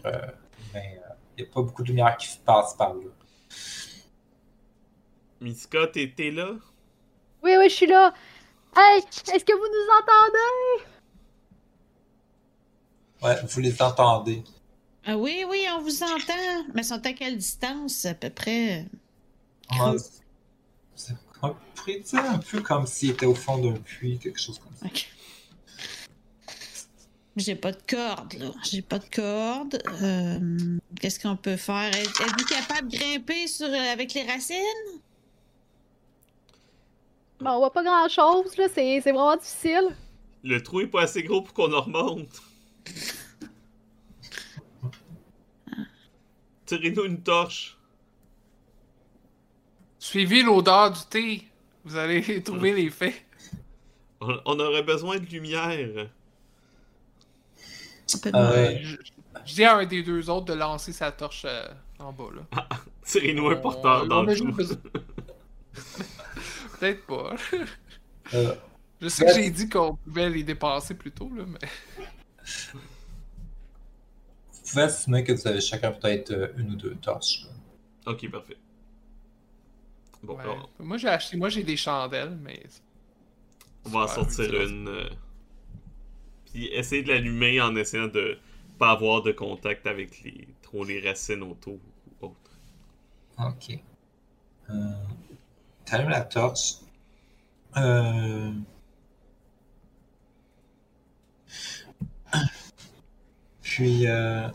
[0.72, 3.00] mais euh, il n'y a pas beaucoup de lumière qui passe par là.
[5.40, 6.52] Miska, t'es là?
[7.44, 8.12] Oui, oui, je suis là.
[8.76, 9.02] Hey,
[9.32, 10.84] est-ce que vous nous entendez?
[13.22, 14.42] Ouais, vous les entendez.
[15.06, 16.64] Ah oui, oui, on vous entend.
[16.74, 18.86] Mais ils sont à quelle distance, à peu près?
[20.96, 24.58] C'est- on pourrait dire un peu comme s'il était au fond d'un puits, quelque chose
[24.58, 24.86] comme ça.
[24.86, 25.08] Ok.
[27.36, 28.50] J'ai pas de corde, là.
[28.62, 29.82] J'ai pas de corde.
[30.02, 31.88] Euh, Qu'est-ce qu'on peut faire?
[31.94, 35.00] Êtes- Êtes-vous capable de grimper sur, euh, avec les racines?
[37.40, 38.66] Bon, on voit pas grand-chose, là.
[38.72, 39.96] C'est c'est vraiment difficile.
[40.42, 42.28] Le trou est pas assez gros pour qu'on en remonte.
[46.66, 47.76] Tirez-nous une torche.
[49.98, 51.42] Suivez l'odeur du thé.
[51.84, 53.14] Vous allez trouver les faits.
[54.20, 55.68] On, on aurait besoin de lumière.
[55.70, 56.06] Euh.
[58.34, 58.96] Euh, je,
[59.44, 61.66] je dis à un des deux autres de lancer sa torche euh,
[61.98, 62.24] en bas.
[62.34, 62.68] Là.
[63.04, 64.52] Tirez-nous un On- porteur dans on le trou.
[66.84, 67.34] Peut-être pas.
[68.34, 68.54] Euh,
[69.00, 71.68] Je sais que j'ai dit qu'on pouvait les dépasser plus tôt, là, mais.
[74.52, 77.44] vous pouvez assumer que vous avez chacun peut-être euh, une ou deux torches.
[77.44, 78.12] là.
[78.12, 78.56] Ok, parfait.
[80.22, 80.42] Bon, Ouais.
[80.42, 82.62] alors, Moi j'ai acheté, moi j'ai des chandelles, mais.
[83.84, 84.88] on va en sortir une.
[84.88, 85.08] euh,
[86.46, 88.38] Puis essayer de l'allumer en essayant de
[88.78, 91.74] pas avoir de contact avec les trop les racines autour
[92.20, 92.58] ou autre.
[93.38, 93.84] Ok.
[94.70, 94.92] Euh,
[95.84, 96.74] T'allumes la torche.
[97.76, 98.52] Euh...
[103.60, 104.48] Puis, euh,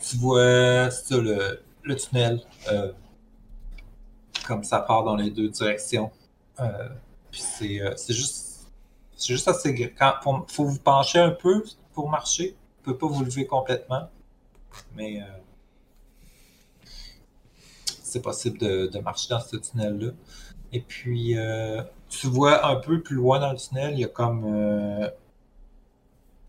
[0.00, 1.62] tu vois ça, le,
[1.96, 2.92] tunnel, euh,
[4.46, 6.10] comme ça part dans les deux directions.
[6.60, 6.88] Euh,
[7.30, 7.80] puis c'est
[8.12, 8.70] juste,
[9.16, 9.94] c'est juste assez.
[9.98, 12.56] Quand, pour- faut vous pencher un peu pour marcher.
[12.84, 14.08] Vous pouvez pas vous lever complètement.
[14.94, 15.22] Mais
[18.12, 20.12] c'est possible de, de marcher dans ce tunnel-là.
[20.72, 24.08] Et puis, euh, tu vois un peu plus loin dans le tunnel, il y a
[24.08, 25.08] comme euh,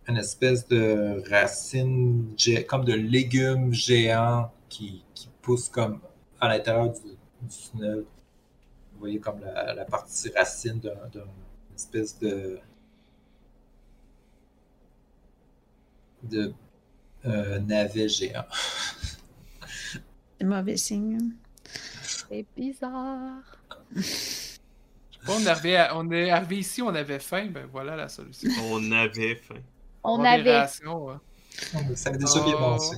[0.08, 2.36] une espèce de racine,
[2.68, 6.00] comme de légumes géants qui, qui poussent comme
[6.40, 8.06] à l'intérieur du, tunnel.
[8.94, 11.24] Vous voyez comme la, partie racine d'un- d'une
[11.76, 12.60] espèce de
[16.24, 16.54] de
[17.26, 18.46] euh, navet géant.
[20.40, 21.34] C'est mauvais signe.
[22.34, 23.44] C'est bizarre.
[25.26, 28.50] Bon, on, arrivait à- on est arrivé ici, on avait faim, ben voilà la solution.
[28.72, 29.62] On avait faim.
[30.04, 30.56] On des avait.
[30.58, 31.22] hein.
[31.96, 32.98] Ça avait déjà bien pensé.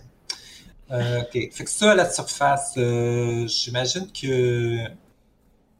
[0.91, 1.31] Euh, ok.
[1.51, 4.77] Fait que ça, à la surface, euh, j'imagine que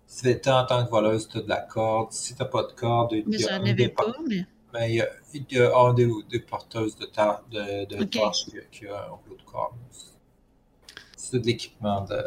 [0.07, 2.11] si t'es en tant que voleuse, t'as de la corde.
[2.11, 4.45] Si t'as pas de corde, il Mais y a des, pas, mais.
[4.73, 8.03] ben, il y a, il y a un des, des porteuses de, ta- de, de
[8.03, 8.09] Ok.
[8.11, 9.75] torches qui, a- qui a un rouleau de corde.
[11.17, 12.17] C'est de l'équipement de.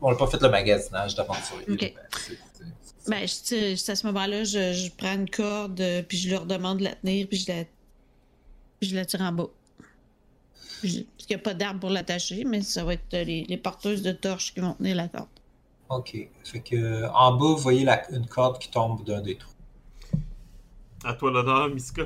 [0.00, 1.64] On n'a pas fait le magasinage d'aventurier.
[1.68, 1.80] Ok.
[1.80, 3.26] mais c'est- c'est- c'est- Ben,
[3.76, 6.84] je, à ce moment-là, je, je prends une corde, euh, puis je leur demande de
[6.84, 7.64] la tenir, puis je la,
[8.80, 9.46] puis je la tire en bas.
[10.82, 13.56] Parce qu'il n'y a pas d'arbre pour l'attacher, mais ça va être euh, les, les
[13.56, 15.28] porteuses de torches qui vont tenir la corde.
[15.88, 16.16] Ok.
[16.44, 19.50] Fait que en bas, vous voyez la- une corde qui tombe d'un des trous.
[21.04, 22.02] À toi l'honneur, Miska.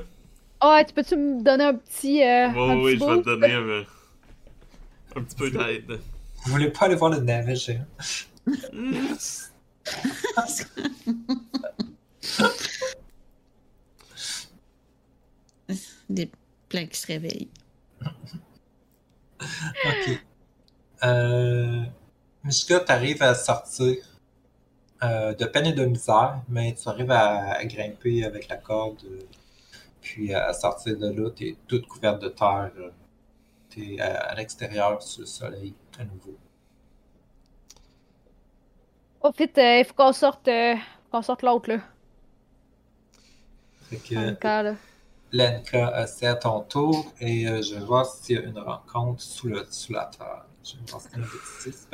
[0.61, 2.22] Ah, tu peux-tu me donner un petit.
[2.22, 3.85] Euh, Oui, un oui, petit je vais te donner un,
[5.16, 6.00] un petit peu d'aide.
[6.44, 7.87] Vous voulez pas aller voir le navet géant?
[8.72, 9.14] Hmm.
[16.09, 16.31] Des
[16.68, 17.48] pleins qui se réveillent.
[19.40, 20.18] Ok.
[21.05, 21.85] Euh,
[22.44, 23.96] Mishka, t'arrives à sortir
[25.03, 29.03] euh, de peine et de misère, mais tu arrives à, à grimper avec la corde,
[29.05, 29.20] euh,
[30.00, 32.72] puis à sortir de là, t'es toute couverte de terre.
[34.00, 36.37] À, à l'extérieur sous le soleil à nouveau.
[39.22, 40.74] Oh, vite, euh, il faut qu'on sorte, euh,
[41.11, 41.80] qu'on sorte l'autre, là.
[43.90, 44.74] Fait que là.
[45.33, 49.22] Lenka, c'est à ton tour et euh, je vais voir s'il y a une rencontre
[49.22, 50.46] sous, le, sous la terre.
[50.64, 51.88] Je vais voir si il y a une bêtise.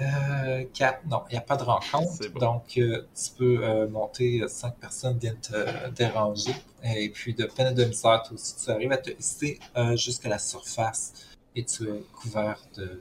[0.00, 2.28] Euh, quatre, non, il n'y a pas de rencontre.
[2.34, 2.40] Bon.
[2.40, 6.54] Donc, euh, tu peux euh, monter, euh, cinq personnes viennent te déranger.
[6.84, 9.96] Et puis, de peine et de misère, toi aussi, tu arrives à te hisser euh,
[9.96, 11.14] jusqu'à la surface
[11.54, 13.00] et tu es couvert de,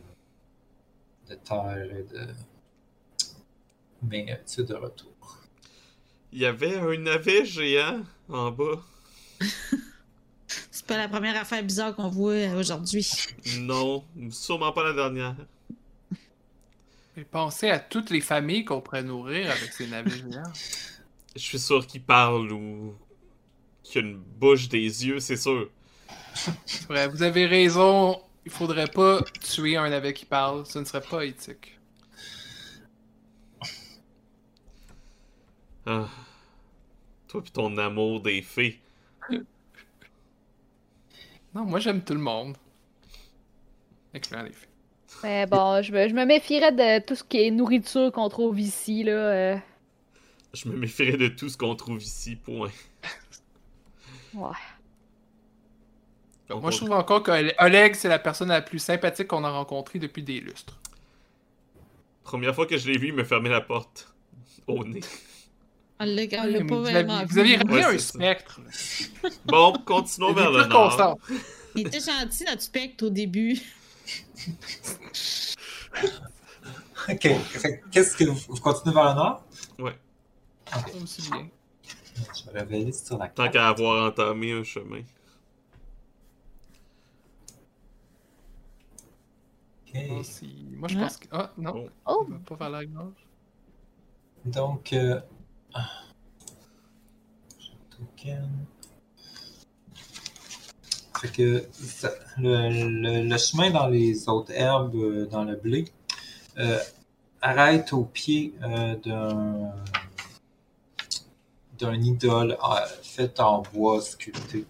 [1.29, 2.27] de terre et de.
[4.03, 5.11] Mais euh, tu es de retour.
[6.31, 8.81] Il y avait un navet géant en bas.
[10.71, 13.09] C'est pas la première affaire bizarre qu'on voit aujourd'hui.
[13.59, 15.35] Non, sûrement pas la dernière.
[17.17, 20.53] Et pensez à toutes les familles qu'on pourrait nourrir avec ces navires géants.
[21.35, 22.95] Je suis sûr qu'il parle ou
[23.83, 25.69] qu'il a une bouche, des yeux, c'est sûr.
[26.65, 28.21] C'est vrai, vous avez raison.
[28.45, 30.65] Il faudrait pas tuer un navet qui parle.
[30.65, 31.77] Ce ne serait pas éthique.
[35.85, 36.07] Ah.
[37.27, 38.81] Toi pis ton amour des fées.
[41.53, 42.57] Non, moi j'aime tout le monde.
[44.13, 44.74] Incluant les filles.
[45.23, 48.59] Mais bon, je me, je me méfierais de tout ce qui est nourriture qu'on trouve
[48.59, 49.11] ici, là.
[49.11, 49.57] euh.
[50.53, 52.69] Je me méfierais de tout ce qu'on trouve ici, point.
[54.33, 54.49] Ouais.
[56.49, 60.23] Moi je trouve encore qu'Oleg c'est la personne la plus sympathique qu'on a rencontrée depuis
[60.23, 60.77] des lustres.
[62.23, 64.13] Première fois que je l'ai vu, il me fermait la porte.
[64.67, 64.99] Au nez.
[65.99, 67.61] On l'a Mais pas vous, vraiment aviez, vous aviez vu.
[67.63, 68.13] ramené Ouais, un ça.
[68.13, 68.59] spectre.
[69.23, 69.29] là.
[69.45, 70.89] Bon, continuons vers le nord.
[70.89, 71.19] constant.
[71.75, 73.57] Il était gentil, notre spectre, au début.
[77.09, 77.27] Ok.
[77.91, 79.43] Qu'est-ce que vous, vous continuez vers le nord?
[81.03, 81.47] Aussi bien.
[82.45, 83.53] Je vais sur la Tant carte.
[83.53, 85.01] qu'à avoir entamé un chemin.
[89.87, 90.01] Ok.
[90.19, 90.65] Aussi.
[90.77, 91.01] Moi je Ah.
[91.01, 91.27] pense que.
[91.31, 92.25] Ah non, Oh!
[92.27, 93.13] va pas vers la gorge.
[94.45, 95.19] Donc, euh...
[97.89, 98.65] token.
[101.21, 101.65] Fait que
[102.37, 105.85] le, chemin dans les autres herbes, euh, dans le blé,
[106.57, 106.79] euh,
[107.41, 109.73] arrête au pied euh, d'un
[111.77, 114.65] d'un idole euh, fait en bois sculpté,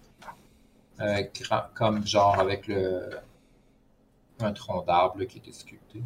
[1.74, 3.10] comme genre avec le
[4.40, 6.02] un tronc d'arbre qui était sculpté.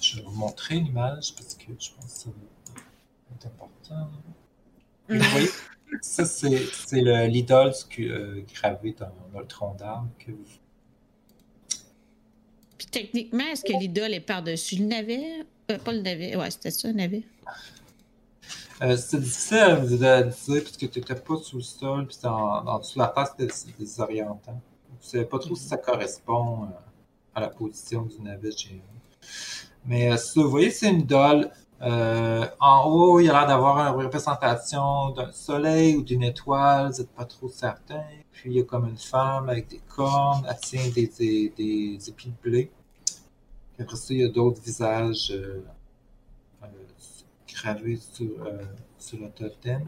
[0.00, 4.10] Je vais vous montrer l'image parce que je pense que ça va être important.
[5.18, 5.48] Vous voyez,
[6.00, 10.44] ça c'est c'est le- l'idole euh, gravé dans, dans le tronc d'arbre que vous
[12.78, 15.24] Puis techniquement, est-ce que l'idole est par-dessus le navet?
[15.70, 16.36] Euh, pas le navet.
[16.36, 17.22] Ouais, c'était ça, le navet.
[18.82, 19.76] Euh, c'est difficile à
[20.22, 23.04] dire parce que tu n'étais pas sous le sol, puis c'était en, en dessous de
[23.04, 24.60] la terre, c'était c'était désorientant.
[24.88, 26.66] Vous ne savez pas trop si ça correspond euh,
[27.34, 28.80] à la position du navet géant.
[29.84, 31.50] Mais ça, vous voyez, c'est une idole.
[31.82, 36.98] Euh, en haut, il a l'air d'avoir une représentation d'un soleil ou d'une étoile, vous
[36.98, 38.04] n'êtes pas trop certain.
[38.30, 42.08] Puis il y a comme une femme avec des cornes, elle tient des, des, des
[42.08, 42.70] épis de blé.
[43.80, 45.64] Après ça, il y a d'autres visages euh,
[46.62, 46.66] euh,
[47.48, 49.84] gravés sur, le totem.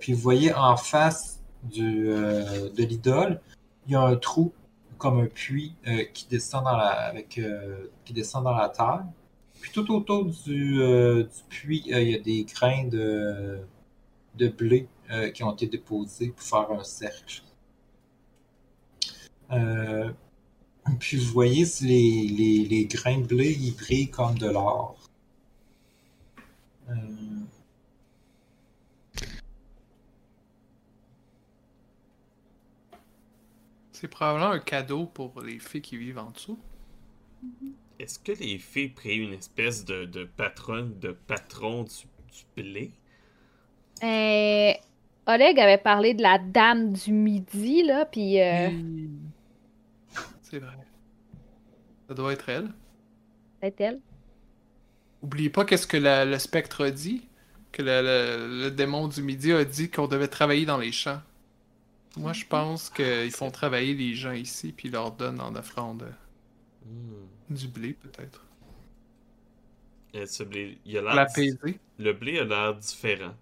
[0.00, 3.40] Puis vous voyez en face de l'idole,
[3.86, 4.52] il y a un trou
[4.98, 5.74] comme un puits
[6.12, 7.40] qui descend dans la avec
[8.04, 9.04] qui descend dans la terre.
[9.62, 13.60] Puis tout autour du, euh, du puits, euh, il y a des grains de,
[14.34, 17.42] de blé euh, qui ont été déposés pour faire un cercle.
[19.52, 20.10] Euh,
[20.98, 24.98] puis vous voyez, les, les, les grains de blé, ils brillent comme de l'or.
[26.88, 26.94] Euh,
[33.92, 36.58] C'est probablement un cadeau pour les filles qui vivent en dessous.
[38.02, 41.92] Est-ce que les fées prient une espèce de, de patronne, de patron du,
[42.32, 42.90] du blé?
[44.02, 44.72] Euh,
[45.26, 48.40] Oleg avait parlé de la dame du midi, là, puis...
[48.40, 48.70] euh.
[50.40, 50.76] C'est vrai.
[52.08, 52.72] Ça doit être elle.
[53.62, 54.00] C'est elle.
[55.22, 57.28] Oubliez pas qu'est-ce que la- le spectre a dit.
[57.70, 61.22] Que le, le- le démon du midi a dit qu'on devait travailler dans les champs.
[62.16, 66.12] Moi, je pense qu'ils font travailler les gens ici, puis ils leur donnent en offrande
[66.84, 67.31] Hmm.
[67.52, 68.46] Du blé, peut-être.
[70.14, 71.78] Et ce blé, il a Pour l'air l'apaiser.
[71.98, 73.34] Le blé a l'air différent.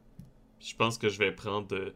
[0.61, 1.75] Je pense que je vais prendre.
[1.75, 1.95] euh,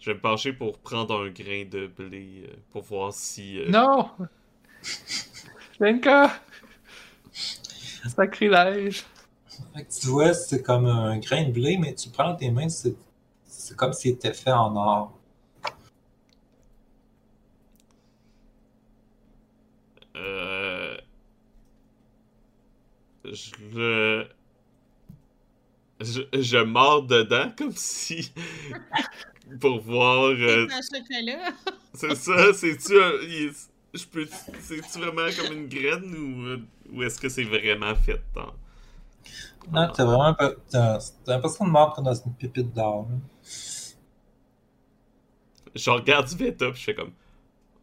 [0.00, 3.58] Je vais me pencher pour prendre un grain de blé euh, pour voir si.
[3.60, 4.10] euh, Non!
[5.80, 6.40] Lenka!
[8.06, 9.04] Sacrilège!
[9.74, 12.68] Fait que tu vois, c'est comme un grain de blé, mais tu prends tes mains,
[12.68, 12.94] c'est
[13.46, 15.18] c'est comme s'il était fait en or.
[23.32, 24.26] Je.
[26.00, 28.32] Je, je mords dedans comme si.
[29.60, 30.24] pour voir.
[30.30, 30.80] euh, Dans
[31.94, 33.12] c'est ça, c'est-tu un.
[33.94, 34.26] Je peux.
[34.60, 36.58] C'est-tu vraiment comme une graine ou, euh,
[36.92, 38.52] ou est-ce que c'est vraiment fait en.
[39.70, 40.56] Non, t'as vraiment un peu.
[40.70, 43.06] T'as l'impression de mordre comme dans une pépite d'or.
[43.10, 43.16] là.
[45.74, 47.12] Je regarde du bêta puis je fais comme.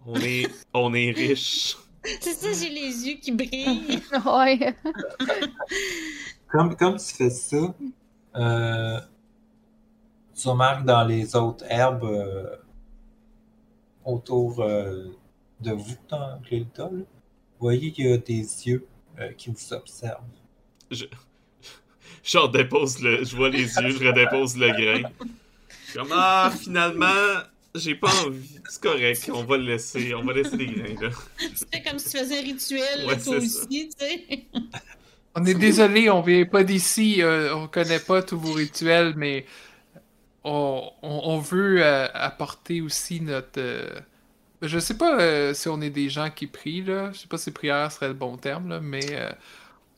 [0.05, 1.77] On est, on est riche.
[2.03, 4.01] C'est ça, j'ai les yeux qui brillent.
[4.25, 4.75] ouais.
[6.47, 7.73] Comme, comme tu fais ça,
[8.35, 8.99] euh,
[10.35, 12.55] tu remarques dans les autres herbes euh,
[14.05, 15.05] autour euh,
[15.59, 16.37] de vous dans là,
[16.77, 17.05] vous
[17.59, 18.87] voyez qu'il y a des yeux
[19.19, 20.23] euh, qui vous observent.
[20.89, 23.23] Je redépose le.
[23.23, 25.09] Je vois les yeux, je redépose le grain.
[25.93, 27.05] Comme ah, finalement,
[27.75, 28.59] j'ai pas envie.
[28.67, 30.13] C'est correct, on va le laisser.
[30.15, 31.09] On va laisser les grains là.
[31.55, 34.47] C'était comme si tu faisais un rituel, Ouais, toi aussi, tu sais.
[35.35, 39.45] On est désolé, on vient pas d'ici, euh, on connaît pas tous vos rituels, mais
[40.43, 43.59] on, on- on veut euh, apporter aussi notre.
[43.59, 43.99] euh,
[44.61, 47.11] Je sais pas euh, si on est des gens qui prient, là.
[47.13, 49.31] Je sais pas si prière serait le bon terme, là, mais euh,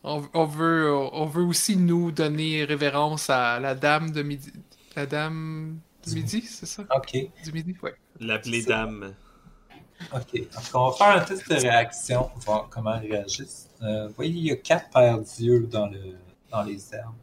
[0.03, 4.51] on, on veut, on veut aussi nous donner révérence à la dame de midi.
[4.95, 6.83] La dame du midi, c'est ça?
[6.95, 7.95] Ok, Du midi, ouais.
[8.19, 9.13] L'appeler dame.
[10.13, 10.33] ok.
[10.33, 13.69] Donc, on va faire un test de réaction pour voir comment ils réagissent.
[13.81, 15.99] Euh, vous voyez, il y a quatre paires d'yeux dans, le,
[16.51, 17.13] dans les herbes.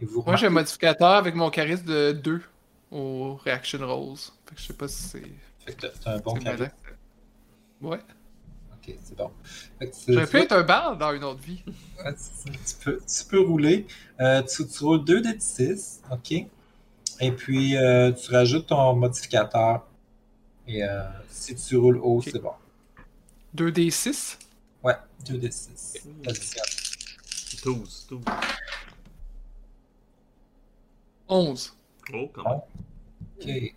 [0.00, 2.42] Et vous Moi, j'ai un modificateur avec mon charisme de 2
[2.90, 4.18] au Reaction Rolls.
[4.46, 5.22] Fait que je sais pas si c'est.
[5.64, 6.68] Fait que t'as- un bon malin.
[7.80, 8.00] Ouais.
[8.74, 9.30] Ok, c'est bon.
[9.78, 11.62] Fait que tu- J'aurais pu être un bal dans une autre vie.
[12.04, 12.50] Ouais, c'est ça.
[12.50, 13.86] tu, peux, tu peux rouler.
[14.20, 16.46] Euh, tu, tu roules 2 de 6, OK?
[17.20, 19.86] Et puis, euh, tu rajoutes ton modificateur.
[20.66, 22.28] Et euh, si tu roules haut, Ok.
[22.32, 22.52] c'est bon.
[23.56, 24.38] 2d6.
[24.82, 24.96] Ouais,
[25.26, 26.08] 2 de 6.
[27.64, 28.24] 12, 12.
[31.28, 31.76] 11.
[32.14, 33.68] Oh, quand même.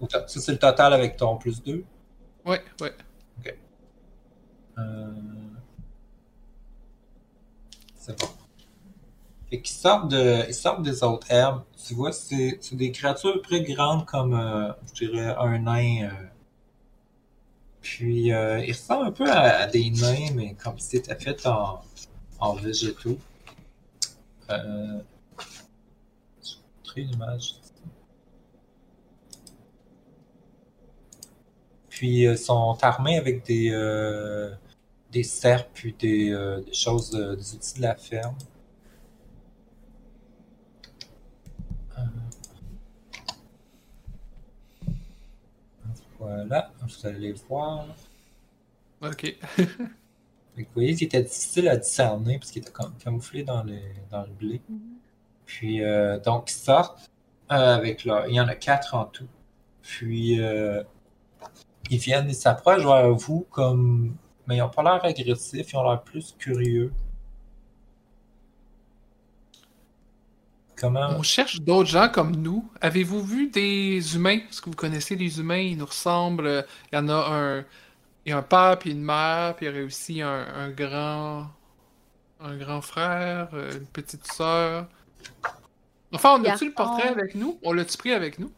[0.00, 0.10] OK.
[0.10, 1.84] Ça, c'est le total avec ton plus 2.
[2.44, 2.94] Ouais, ouais.
[4.78, 5.12] Euh...
[7.94, 8.28] C'est bon.
[9.50, 10.44] Fait qu'ils sortent, de...
[10.48, 11.62] ils sortent des autres herbes.
[11.86, 16.08] Tu vois, c'est des créatures à peu près grandes comme, euh, je dirais, un nain.
[16.10, 16.26] euh.
[17.80, 21.80] Puis, euh, ils ressemblent un peu à, des nains, mais comme si c'était fait en,
[22.40, 23.18] en végétaux.
[24.50, 24.98] Euh...
[26.42, 27.54] Je vais montrer une image.
[31.88, 34.50] Puis, ils sont armés avec des, euh,
[35.12, 38.34] des serpes puis des, euh, des choses, euh, des outils de la ferme.
[46.26, 47.86] Voilà, vous allez les voir.
[49.00, 49.20] Ok.
[49.20, 49.36] Fait
[50.56, 53.78] que vous voyez qu'il était difficile à discerner parce qu'il était comme camouflé dans le,
[54.10, 54.60] dans le blé.
[55.44, 57.12] Puis, euh, donc, ils sortent
[57.52, 58.26] euh, avec leur.
[58.26, 59.28] Il y en a quatre en tout.
[59.82, 60.82] Puis, euh,
[61.90, 64.16] ils viennent, ils s'approchent vers vous comme.
[64.48, 66.92] Mais ils n'ont pas l'air agressifs, ils ont l'air plus curieux.
[70.76, 71.08] Comment?
[71.18, 72.70] On cherche d'autres gens comme nous.
[72.80, 74.40] Avez-vous vu des humains?
[74.48, 75.56] Est-ce que vous connaissez les humains?
[75.56, 76.66] Ils nous ressemblent.
[76.92, 77.64] Il y en a un.
[78.24, 80.70] Il y a un père puis une mère, puis il y aurait aussi un, un
[80.70, 81.48] grand.
[82.38, 84.86] Un grand frère, euh, une petite sœur.
[86.12, 87.58] Enfin, on a-tu le portrait avec nous?
[87.62, 88.52] On l'a-tu pris avec nous?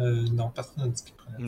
[0.00, 1.46] Euh, non, personne n'a dit qu'il prenait.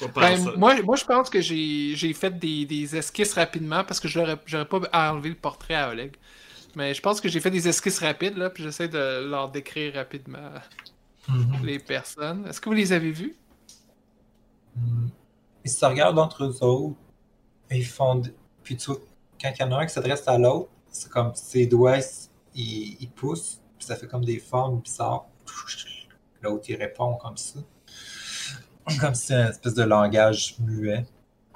[0.00, 4.08] Par Ben, moi, moi, je pense que j'ai fait des, des esquisses rapidement parce que
[4.08, 6.16] je j'aurais pas enlevé le portrait à Oleg.
[6.76, 9.94] Mais je pense que j'ai fait des esquisses rapides, là, puis j'essaie de leur décrire
[9.94, 10.50] rapidement
[11.28, 11.64] Mhm.
[11.64, 12.46] les personnes.
[12.46, 13.34] Est-ce que vous les avez vus?
[14.76, 15.08] Hmm.
[15.64, 16.96] Ils se regardent entre eux autres.
[17.70, 18.22] Et ils font.
[18.62, 18.92] Puis tu
[19.40, 21.98] quand il y en a un qui s'adresse à l'autre, c'est comme ses doigts,
[22.54, 23.60] ils, ils poussent.
[23.76, 25.26] Puis ça fait comme des formes bizarres.
[26.42, 27.58] L'autre, il répond comme ça.
[29.00, 31.04] Comme si c'est une espèce de langage muet.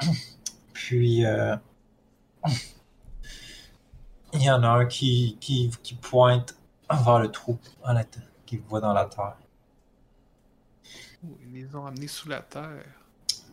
[0.72, 1.54] Puis, euh,
[4.34, 6.56] il y en a un qui, qui, qui pointe
[6.90, 9.36] vers le trou en la terre, qui voit dans la terre.
[11.24, 12.84] Oh, Ils les ont amenés sous la terre.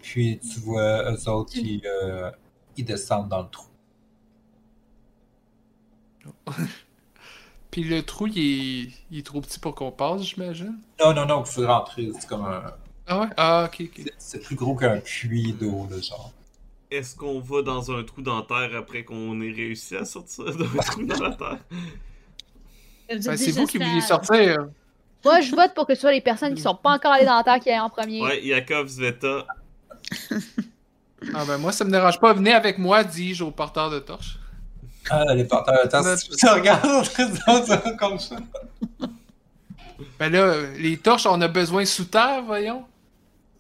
[0.02, 2.32] Puis, tu vois eux autres qui euh,
[2.78, 3.68] ils descendent dans le trou.
[7.72, 10.78] Puis le trou, il est, il est trop petit pour qu'on passe, j'imagine?
[11.00, 12.12] Non, non, non, il faut rentrer.
[12.20, 12.74] C'est comme un.
[13.08, 13.28] Ah ouais?
[13.38, 14.12] Ah, ok, ok.
[14.18, 16.34] c'est- plus gros qu'un puits d'eau, là, genre.
[16.90, 20.46] Est-ce qu'on va dans un trou dans la terre après qu'on ait réussi à sortir
[20.58, 21.58] d'un trou dans la terre?
[23.10, 24.26] Ben, c'est vous qui vouliez stable.
[24.26, 24.68] sortir.
[25.24, 27.38] Moi, je vote pour que ce soit les personnes qui sont pas encore allées dans
[27.38, 28.22] la terre qui aillent en premier.
[28.22, 29.46] Ouais, Yakov Zveta.
[31.34, 32.32] Ah ben moi, ça me dérange pas.
[32.34, 34.38] Venez avec moi, dis-je au porteur de torche.
[35.10, 37.06] Ah, les porteurs de si tu regardes
[37.66, 38.36] ça comme ça.
[40.20, 42.86] Ben là, les torches, on a besoin sous terre, voyons.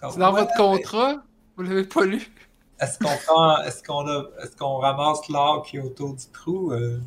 [0.02, 1.16] C'est dans Ouais, votre contrat.
[1.56, 2.22] Vous l'avez pas lu.
[2.80, 6.72] Est-ce qu'on prend, est-ce qu'on a, est-ce qu'on ramasse l'or qui est autour du trou?
[6.74, 7.00] euh?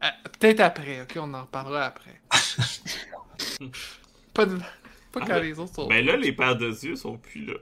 [0.00, 2.20] Ah, Peut-être après, ok, on en reparlera après.
[4.34, 4.58] pas de...
[5.12, 5.86] pas quand Ah, les autres sont.
[5.86, 7.54] Ben là, les paires de yeux sont plus là.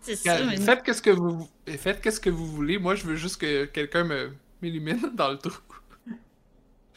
[0.00, 2.78] C'est ça, mais Faites qu'est-ce que vous faites qu'est-ce que vous voulez.
[2.78, 5.58] Moi, je veux juste que quelqu'un me m'élimine dans le trou.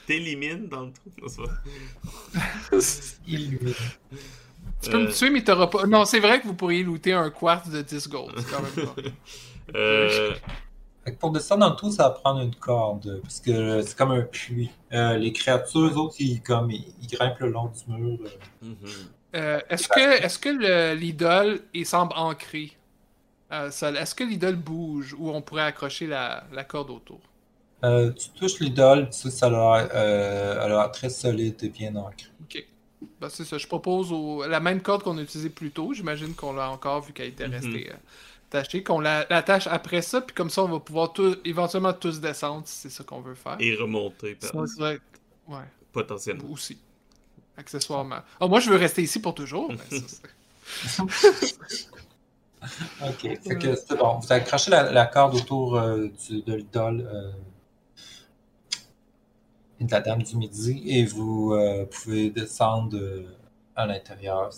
[0.06, 1.10] T'élimines dans le trou.
[1.22, 2.78] Non, c'est pas-
[3.26, 3.74] Illuminé.
[4.82, 5.86] Tu peux Euh, me tuer, mais t'auras pas.
[5.86, 8.34] Non, c'est vrai que vous pourriez looter un quartz de 10 gold.
[8.38, 8.96] C'est quand même pas.
[9.76, 10.34] Euh,
[11.06, 13.96] Fait que pour descendre dans le trou, ça va prendre une corde, parce que c'est
[13.98, 14.70] comme un puits.
[14.92, 18.20] Euh, les créatures, eux autres, ils, comme, ils, ils grimpent le long du mur.
[18.26, 18.68] euh.
[18.68, 18.76] mhm.
[19.36, 22.78] Euh, est-ce que, est-ce que le- l'idole il semble ancré
[23.52, 23.98] euh, sol?
[23.98, 27.22] Est-ce que l'idole bouge ou on pourrait accrocher la, la corde autour?
[27.84, 32.28] Euh, tu touches l'idole, tu sais, ça a l'air euh, très solide et bien ancrée.
[32.44, 32.66] Ok.
[33.22, 33.58] Ben, c'est ça.
[33.58, 35.94] Je propose au- la même corde qu'on a utilisée plus tôt.
[35.94, 37.54] J'imagine qu'on l'a encore vu qu'elle était Mhm.
[37.54, 37.96] restée euh,
[38.52, 38.84] attachée.
[38.84, 42.64] Qu'on la- l'attache après ça, puis comme ça, on va pouvoir tout- éventuellement tous descendre
[42.66, 43.58] si c'est ça qu'on veut faire.
[43.60, 46.50] Et remonter, par- vrai que- Ouais, potentiellement.
[46.52, 46.78] aussi.
[47.58, 48.20] Accessoirement.
[48.40, 49.72] Ah, moi, je veux rester ici pour toujours.
[50.88, 51.04] ça,
[53.06, 54.20] Ok, fait que c'est bon.
[54.20, 57.32] Vous accrochez la, la corde autour euh, du- de l'idole euh,
[59.80, 63.36] de la Dame du Midi et vous euh, pouvez descendre euh,
[63.76, 64.52] à l'intérieur,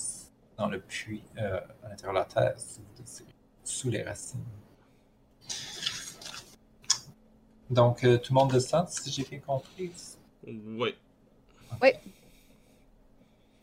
[0.58, 3.30] dans le puits, euh, à l'intérieur de la terre, si vous désirez,
[3.64, 4.44] sous les racines.
[7.70, 9.92] Donc, euh, tout le monde descend, si j'ai bien compris?
[11.82, 12.00] Ouais.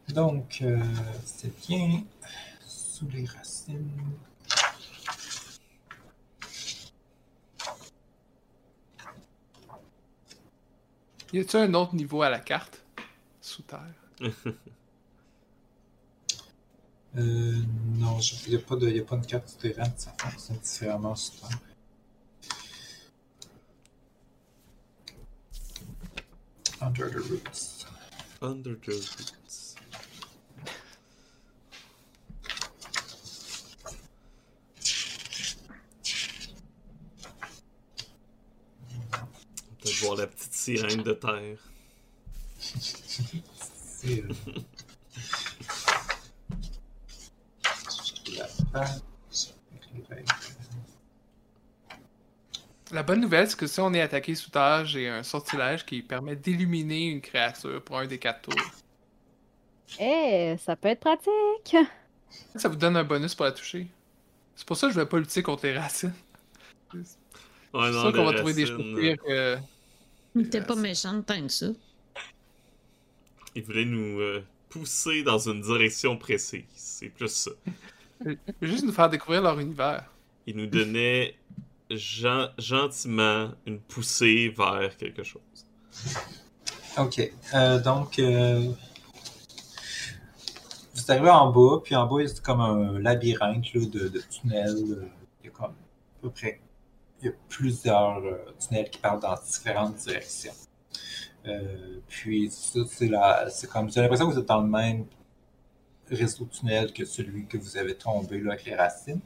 [0.08, 0.82] Donc, euh,
[1.24, 2.02] c'est bien
[2.66, 3.88] sous les racines.
[11.32, 12.82] Y a-t-il un autre niveau à la carte?
[13.40, 13.80] Sous terre.
[17.14, 17.52] Euh,
[17.98, 21.14] non, il n'y a, pas de- y a pas de carte souterraine, ça fonctionne différemment
[21.14, 21.58] sous terre.
[26.80, 27.84] Under the roots.
[28.40, 29.61] Under the roots.
[39.82, 41.58] Peut-être voir la petite sirène de terre.
[52.92, 56.02] La bonne nouvelle, c'est que si on est attaqué sous terre, j'ai un sortilège qui
[56.02, 58.70] permet d'illuminer une créature pour un des quatre tours.
[59.98, 61.76] Eh, ça peut être pratique.
[62.54, 63.88] Ça vous donne un bonus pour la toucher.
[64.54, 66.14] C'est pour ça que je vais pas lutter contre les racines.
[66.94, 69.58] Ouais, C'est sûr qu'on va trouver des choses pires que.
[70.50, 71.66] T'es pas méchante tant que ça.
[73.54, 76.64] Il voulait nous euh, pousser dans une direction précise.
[76.74, 77.50] C'est plus ça.
[78.62, 80.10] Juste nous faire découvrir leur univers.
[80.46, 81.34] Il nous donnait
[81.90, 85.42] gen- gentiment une poussée vers quelque chose.
[86.98, 87.20] Ok,
[87.54, 88.18] euh, donc.
[88.18, 88.70] euh,
[90.94, 94.76] vous arrivez en bas, puis en bas, c'est comme un labyrinthe là, de, de tunnels.
[94.90, 95.08] euh,
[95.42, 95.74] Il y a comme à
[96.22, 96.60] peu près.
[97.22, 100.52] Il y a plusieurs euh, tunnels qui partent dans différentes directions.
[101.46, 102.80] Euh, puis ça,
[103.50, 103.90] c'est comme.
[103.90, 105.06] J'ai l'impression que vous êtes dans le même
[106.10, 109.20] réseau de tunnels que celui que vous avez tombé là, avec les racines.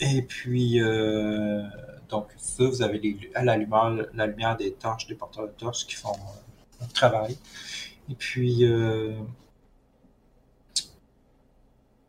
[0.00, 1.62] Et puis, euh,
[2.08, 5.86] donc, ça, vous avez à la lumière, la lumière des torches, des porteurs de torches
[5.86, 7.36] qui font euh, travail.
[8.10, 9.18] Et puis, euh,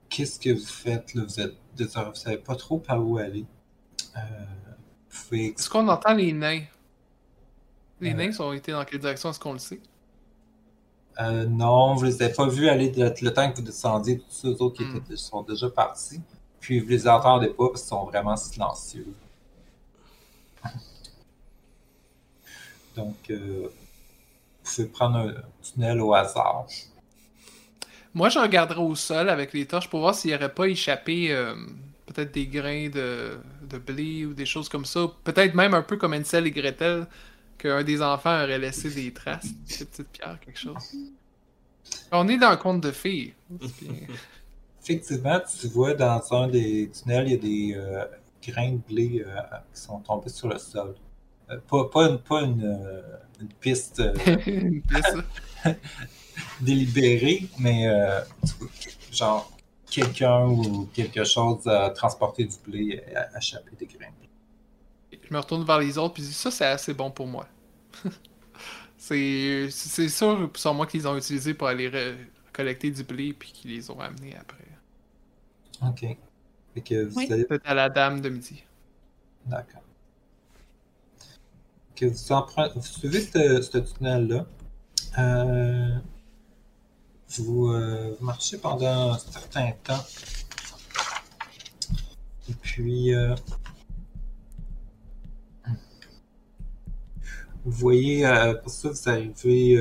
[0.09, 1.24] qu'est-ce que vous faites là?
[1.24, 3.45] Vous êtes, vous savez pas trop par où aller.
[5.32, 6.61] Est-ce qu'on entend les nains?
[8.01, 8.13] Les Euh.
[8.13, 9.80] nains ont été dans quelle direction Est-ce qu'on le sait?
[11.20, 14.26] Euh, non, vous les avez pas vus aller de- le temps que vous descendiez, tous
[14.32, 14.95] ceux autres qui Hmm.
[14.97, 16.22] étaient, sont déjà partis.
[16.61, 19.07] Puis vous les entendez pas parce qu'ils sont vraiment silencieux.
[22.95, 23.67] Donc, euh,
[24.63, 26.65] vous pouvez prendre un tunnel au hasard.
[28.13, 31.32] Moi, je regarderai au sol avec les torches pour voir s'il n'y aurait pas échappé
[31.32, 31.55] euh,
[32.07, 33.38] peut-être des grains de,
[33.70, 35.07] de blé ou des choses comme ça.
[35.24, 37.07] Peut-être même un peu comme Ansel et Gretel,
[37.57, 40.95] qu'un des enfants aurait laissé des traces, des petites pierres, quelque chose.
[42.11, 43.36] On est dans un conte de fées.
[44.84, 48.05] Effectivement, tu vois dans un des tunnels, il y a des euh,
[48.47, 49.36] grains de blé euh,
[49.74, 50.95] qui sont tombés sur le sol.
[51.49, 53.03] Euh, pas, pas une, pas une,
[53.39, 54.01] une piste
[54.47, 54.82] Une
[56.61, 57.88] délibérée, mais
[59.11, 59.51] genre
[59.90, 64.08] quelqu'un ou quelque chose a transporté du blé et a échappé des grains.
[65.12, 65.20] de blé.
[65.28, 67.48] Je me retourne vers les autres puis je dis ça, c'est assez bon pour moi.
[68.98, 71.90] c'est c'est sûr, c'est moi qu'ils ont utilisé pour aller
[72.54, 74.66] collecter du blé puis qu'ils les ont amenés après.
[75.88, 76.18] Ok.
[76.74, 77.28] Fait que vous Oui.
[77.32, 78.64] allez à la dame de midi.
[79.46, 79.82] D'accord.
[81.96, 84.46] Que vous, emprunt- vous suivez ce, ce tunnel-là.
[85.18, 85.98] Euh,
[87.38, 90.03] vous, euh, vous marchez pendant un certain temps.
[92.49, 93.36] Et puis, euh,
[97.63, 99.77] vous voyez, euh, pour ça, vous arrivez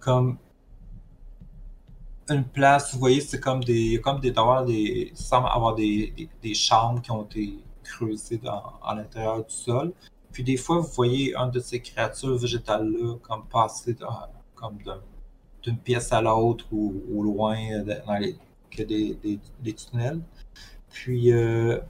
[0.00, 0.38] comme
[2.28, 4.32] une place, vous voyez, c'est comme des, comme des,
[4.66, 9.54] des, semble avoir des, des, des chambres qui ont été creusées dans, à l'intérieur du
[9.54, 9.92] sol.
[10.32, 14.26] Puis des fois, vous voyez un de ces créatures végétales-là comme passer dans-
[14.56, 15.00] comme d'un-
[15.66, 18.36] d'une pièce à l'autre ou loin euh, dans les,
[18.70, 19.18] que des,
[19.60, 20.20] des, tunnels.
[20.90, 21.80] Puis euh,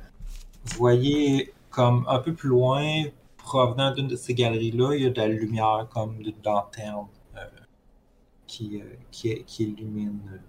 [0.65, 3.05] vous voyez comme un peu plus loin,
[3.37, 7.07] provenant d'une de ces galeries-là, il y a de la lumière comme d'une lanterne
[7.37, 7.41] euh,
[8.47, 10.41] qui, qui, qui illumine.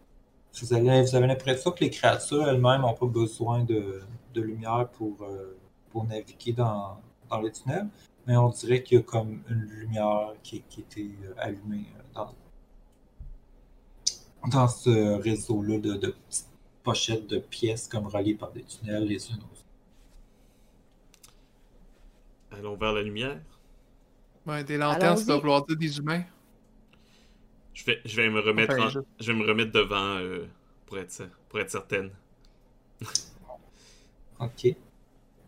[0.59, 4.01] Vous avez, vous avez l'impression que les créatures elles-mêmes n'ont pas besoin de,
[4.33, 5.17] de lumière pour,
[5.91, 6.97] pour naviguer dans,
[7.29, 7.87] dans les tunnels,
[8.25, 12.33] mais on dirait qu'il y a comme une lumière qui, qui était allumée dans,
[14.47, 16.47] dans ce réseau-là de, de petites
[16.83, 19.65] pochettes de pièces comme reliées par des tunnels les unes aux autres.
[22.51, 23.39] Allons vers la lumière.
[24.47, 26.23] Ouais, des lanternes, ça doit vouloir dire des humains?
[27.73, 29.31] Je vais, je vais me remettre Enfin, en- je- je...
[29.31, 30.45] vais me remettre devant euh,
[30.85, 32.11] pour être pour être certaine.
[34.39, 34.75] Ok.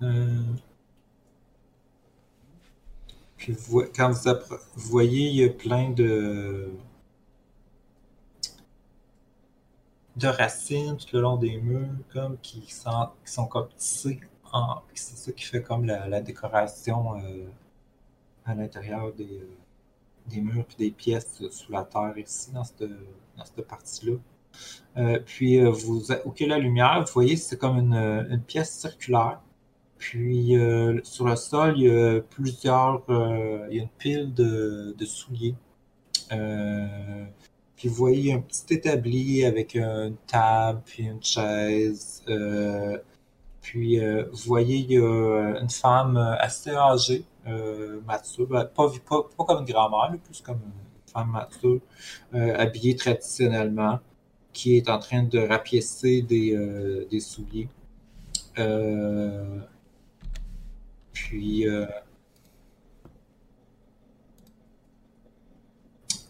[0.02, 0.44] Euh,
[3.38, 6.70] Puis vous, vo- quand vous, vous voyez, il y a plein de
[10.16, 14.20] de racines tout le long des murs, comme qui sont, qui comme tissées.
[14.52, 17.46] en- C'est ça qui fait comme la, décoration euh,
[18.46, 19.48] à l'intérieur des, euh,
[20.28, 22.84] des murs puis des pièces sous la terre ici dans cette,
[23.38, 24.18] dans cette partie-là.
[24.98, 29.42] Euh, puis euh, vous, ok, la lumière, vous voyez, c'est comme une, euh, pièce circulaire.
[29.98, 34.34] Puis euh, sur le sol, il y a plusieurs, euh, il y a une pile
[34.34, 35.56] de, souliers.
[36.32, 37.26] Euh,
[37.80, 42.24] puis vous voyez un petit établi avec une table, puis une chaise.
[42.28, 42.98] euh,
[43.62, 48.90] puis euh, vous voyez, il y a une femme assez âgée, euh, mature, ben, pas,
[49.08, 51.80] pas, pas comme une grand-mère, plus comme une femme mature,
[52.36, 54.00] euh, habillée traditionnellement
[54.54, 57.70] qui est en train de rapiécer des, euh, des souliers.
[58.58, 59.60] Euh,
[61.14, 61.66] puis,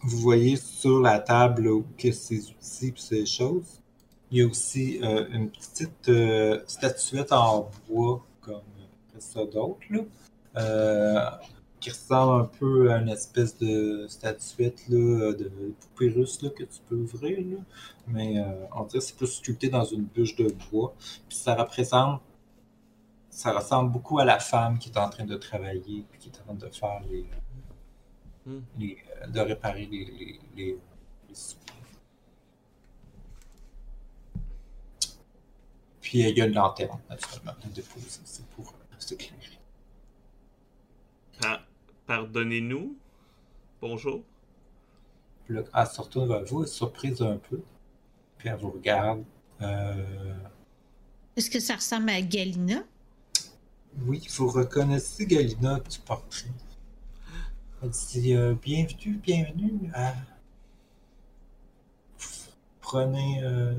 [0.02, 3.80] vous voyez sur la table où que ces outils et ces choses,
[4.30, 8.62] il y a aussi euh, une petite euh, statuette en bois, comme
[9.18, 9.80] ça d'autres,
[10.56, 11.20] euh,
[11.80, 16.64] qui ressemble un peu à une espèce de statuette là, de poupée russe là, que
[16.64, 17.38] tu peux ouvrir.
[17.38, 17.56] Là.
[18.06, 20.94] Mais euh, on dirait que c'est plus sculpté dans une bûche de bois.
[21.28, 22.20] Puis ça représente.
[23.30, 26.40] Ça ressemble beaucoup à la femme qui est en train de travailler puis qui est
[26.40, 27.26] en train de faire les.
[28.46, 28.60] Hmm.
[28.78, 28.96] les-
[29.28, 30.78] de réparer les, les, les,
[31.28, 31.60] les souliers.
[36.00, 38.06] Puis il y a une lanterne, naturellement, de déposer.
[38.24, 39.58] C'est pour euh, s'éclairer.
[41.40, 41.62] Pa-
[42.06, 42.96] Pardonnez-nous.
[43.80, 44.22] Bonjour.
[45.44, 47.60] Puis là, elle se retourne vers vous, elle est surprise un peu.
[48.38, 49.24] Puis elle vous regarde.
[49.62, 50.34] Euh,
[51.36, 52.82] Est-ce que ça ressemble à Galina?
[54.06, 56.48] Oui, vous reconnaissez Galina du portrait.
[57.82, 59.90] Dit euh, Bienvenue, bienvenue.
[59.94, 60.12] à-
[62.80, 63.74] Prenez, euh,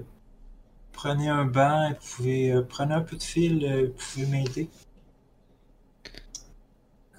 [0.93, 4.25] prenez un banc, et vous pouvez, euh, prenez un peu de fil, euh, vous pouvez
[4.25, 4.69] m'aider.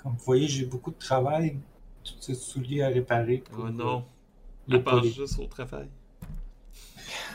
[0.03, 1.59] Comme vous voyez, j'ai beaucoup de travail,
[2.03, 3.39] tous ces souliers à réparer.
[3.39, 4.05] pour, Oh non.
[4.67, 5.89] Les Elle pense juste au travail.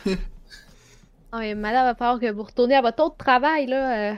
[1.29, 4.15] Ah, mais madame, va falloir que vous retourniez à votre autre travail, là.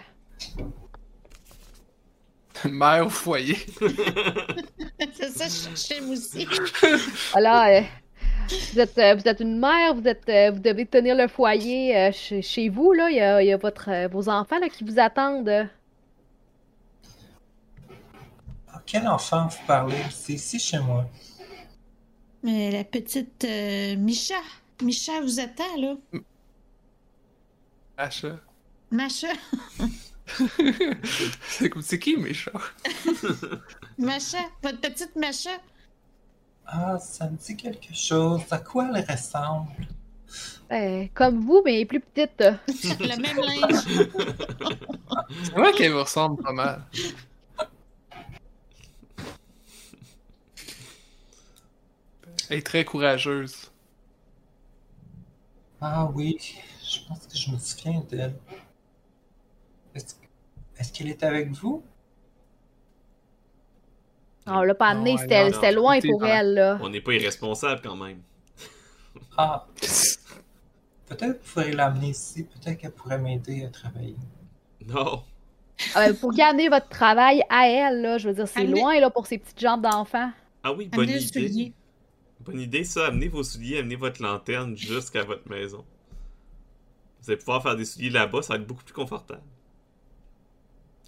[2.66, 2.70] Euh.
[2.70, 3.57] Mère au foyer.
[5.14, 6.47] C'est ça, je cherchais moi aussi.
[7.32, 7.82] Voilà, euh,
[8.74, 11.95] vous, êtes, euh, vous êtes une mère, vous, êtes, euh, vous devez tenir le foyer
[11.95, 13.10] euh, chez, chez vous, là.
[13.10, 15.70] Il y a, il y a votre, euh, vos enfants, là, qui vous attendent.
[18.72, 19.95] Ah, Quel enfant vous parlez?
[20.12, 21.05] C'est ici chez moi.
[22.43, 24.41] Mais la petite euh, Micha.
[24.82, 25.95] Micha vous attend, là.
[27.97, 28.38] Achat.
[28.91, 29.28] Macha.
[31.43, 32.51] c'est comme- c'est qui mes chats?
[33.97, 34.38] Macha.
[34.63, 35.51] Votre petite Macha?
[36.65, 38.41] Ah, ça me dit quelque chose.
[38.51, 39.71] À quoi elle ressemble?
[40.71, 42.39] Euh, comme vous, mais plus petite.
[42.99, 43.84] Le même linge.
[45.43, 46.84] C'est vrai qu'elle vous ressemble pas mal.
[52.49, 53.71] Elle est très courageuse.
[55.82, 56.38] Ah oui,
[56.84, 58.36] je pense que je me souviens d'elle.
[60.80, 61.84] Est-ce qu'elle est avec vous?
[64.47, 66.80] On l'a pas amené, c'était loin écoutez, pour elle, là.
[66.82, 68.21] On n'est pas irresponsable quand même.
[69.38, 69.67] Ah,
[71.07, 72.45] peut-être que vous pourriez l'amener ici.
[72.45, 74.15] Peut-être qu'elle pourrait m'aider à travailler.
[74.88, 75.23] Non.
[75.93, 79.27] Ben, pour amener votre travail à elle, là, je veux dire, c'est loin, là, pour
[79.27, 80.32] ses petites jambes d'enfant.
[80.63, 81.73] Ah oui, bonne Amenez idée.
[82.39, 83.07] Bonne idée, ça.
[83.07, 85.86] Amenez vos souliers, amenez votre lanterne jusqu'à votre maison.
[87.21, 89.43] Vous allez pouvoir faire des souliers là-bas, ça va être beaucoup plus confortable.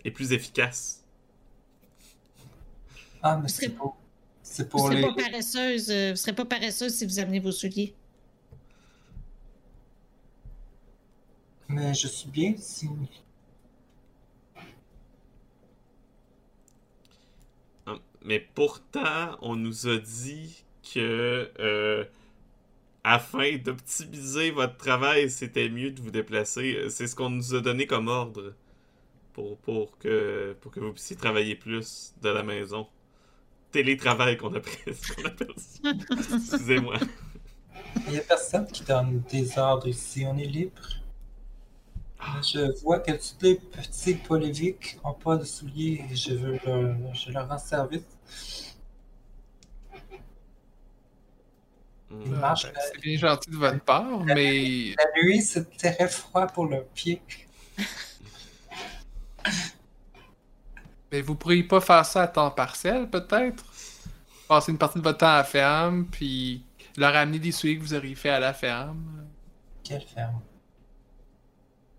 [0.03, 1.03] Et plus efficace.
[3.23, 3.97] Ah, mais c'est pour,
[4.41, 5.01] c'est les...
[5.01, 5.89] pas paresseuse.
[5.91, 7.93] euh, vous serez pas paresseuse si vous amenez vos souliers.
[11.67, 12.89] Mais je suis bien ici.
[18.23, 22.05] Mais pourtant, on nous a dit que euh,
[23.03, 26.87] afin d'optimiser votre travail, c'était mieux de vous déplacer.
[26.89, 28.53] C'est ce qu'on nous a donné comme ordre
[29.33, 32.87] pour, pour, que, pour que vous puissiez travailler plus de la maison.
[33.71, 35.89] Télétravail qu'on appelle, qu'on appelle ça.
[36.35, 36.95] Excusez-moi.
[38.07, 40.25] Il n'y a personne qui donne des ordres ici.
[40.27, 40.81] On est libre.
[42.43, 47.15] Je vois que tous les petits poléviques n'ont pas de souliers et je veux leur,
[47.15, 48.03] je leur rends service.
[52.25, 56.45] Ils marchent Ben, c'est bien gentil de votre part, mais la nuit, c'est très froid
[56.47, 57.21] pour leurs pieds.
[61.11, 63.63] Mais vous pourriez pas faire ça à temps partiel, peut-être?
[64.47, 66.63] Passer une partie de votre temps à la ferme, puis
[66.97, 69.25] leur amener des souliers que vous auriez fait à la ferme.
[69.83, 70.39] Quelle ferme?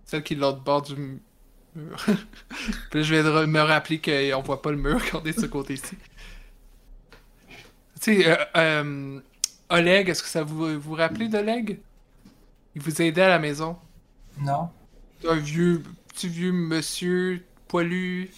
[0.04, 1.22] Celle qui est de l'autre bord du mu-
[1.74, 1.96] mur.
[2.90, 5.46] puis je vais me rappeler qu'on voit pas le mur quand on est de ce
[5.46, 5.96] côté-ci.
[8.00, 9.20] Tu sais, euh, euh,
[9.70, 11.80] Oleg, est-ce que ça vous vous rappelez d'Oleg?
[12.74, 13.78] Il vous aidait à la maison?
[14.38, 14.70] Non?
[15.28, 15.82] Un vieux,
[16.12, 18.30] petit vieux monsieur poilu,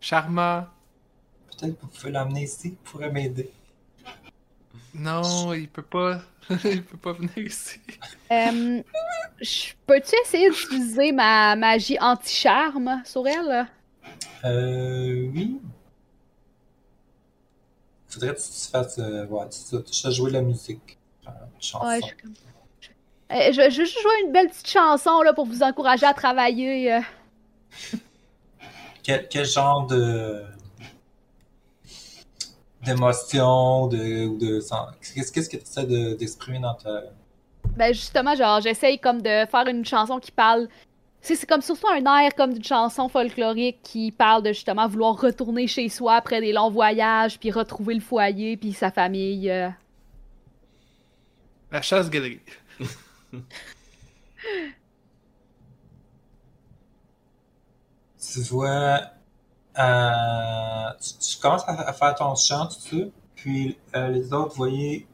[0.00, 0.66] charmant.
[1.50, 2.68] Peut-être que vous pouvez l'emmener ici.
[2.68, 3.50] Il pourrait m'aider.
[4.94, 6.22] Non, il peut pas.
[6.64, 7.78] il peut pas venir ici.
[8.32, 8.82] Euh,
[9.86, 13.66] Peux-tu essayer d'utiliser ma magie anti-charme sur elle?
[14.44, 15.60] Euh, oui.
[18.08, 18.98] Faudrait que tu te fasses.
[18.98, 20.96] Euh, ouais, tu tu- tu as joué la musique.
[21.26, 21.86] Euh, une chanson.
[21.86, 22.32] Ouais, je suis comme.
[23.30, 26.92] Je, je vais juste jouer une belle petite chanson là, pour vous encourager à travailler.
[26.94, 27.00] euh.
[29.02, 30.42] Quel, quel genre de.
[32.84, 34.26] d'émotion, de.
[34.26, 34.60] ou de.
[35.14, 37.02] Qu'est-ce que tu essaies de- d'exprimer dans ta.
[37.76, 40.68] Ben justement, genre, j'essaye comme de faire une chanson qui parle.
[41.20, 45.18] C'est c'est comme surtout un air comme d'une chanson folklorique qui parle de justement vouloir
[45.20, 49.50] retourner chez soi après des longs voyages, puis retrouver le foyer, puis sa famille.
[49.50, 49.68] euh.
[51.72, 52.40] La chasse-galerie.
[58.20, 59.00] Tu vois.
[59.78, 62.96] euh, tu, commences à, à faire ton chant, tout ça.
[63.36, 65.06] Puis euh, les autres, vous voyez.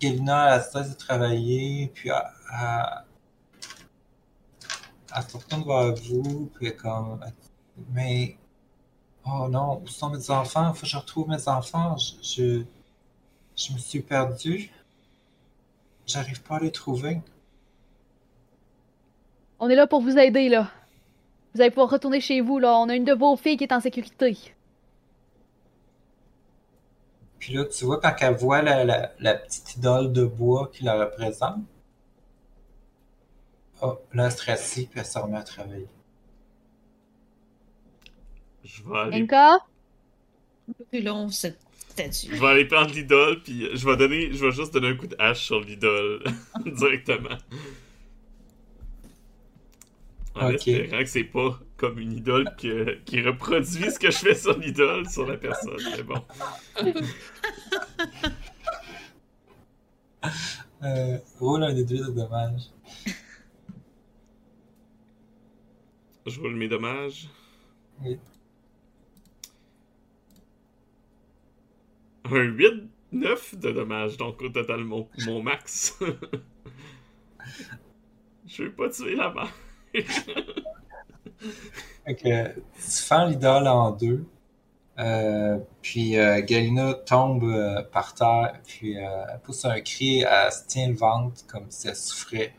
[0.00, 1.88] Galina, elle cesse de travailler.
[1.94, 2.22] Puis elle,
[2.60, 3.04] elle,
[5.16, 6.50] elle se vous.
[6.54, 7.20] Puis comme.
[7.92, 8.36] Mais.
[9.24, 10.72] Oh non, où sont mes enfants?
[10.74, 11.96] Faut que je retrouve mes enfants.
[11.98, 12.64] Je, je,
[13.56, 14.70] je me suis perdu.
[16.10, 17.20] J'arrive pas à les trouver.
[19.60, 20.68] On est là pour vous aider, là.
[21.54, 22.76] Vous allez pouvoir retourner chez vous, là.
[22.78, 24.36] On a une de vos filles qui est en sécurité.
[27.38, 30.82] Puis là, tu vois, quand elle voit la, la, la petite idole de bois qui
[30.82, 31.60] la représente,
[33.82, 35.88] oh, là, elle se rassit, puis elle se remet à travailler.
[38.64, 39.22] Je vais aller.
[39.22, 39.52] Inka?
[39.54, 41.69] Un peu plus long, cette, cette
[42.08, 42.34] statue.
[42.36, 45.06] Je vais aller prendre l'idole, puis je vais donner, je vais juste donner un coup
[45.06, 46.22] de hache sur l'idole
[46.66, 47.36] directement.
[50.36, 50.68] En Ok.
[50.68, 54.56] espérant que c'est pas comme une idole que- qui reproduit ce que je fais sur
[54.58, 55.76] l'idole sur la personne.
[55.96, 56.22] Mais bon.
[60.82, 62.70] Euh, roule un déduit de dommages.
[66.26, 67.28] Je roule mes dommages.
[68.02, 68.18] Oui.
[72.30, 75.98] Un 8, 9 de dommages, donc au total mon, mon max.
[78.46, 79.52] Je veux pas tuer la mère.
[82.04, 84.24] Fait que tu fends l'idole en deux.
[84.98, 90.52] Euh, puis euh, Galina tombe euh, par terre, puis euh, elle pousse un cri, elle
[90.52, 92.54] se tient le ventre comme si elle souffrait.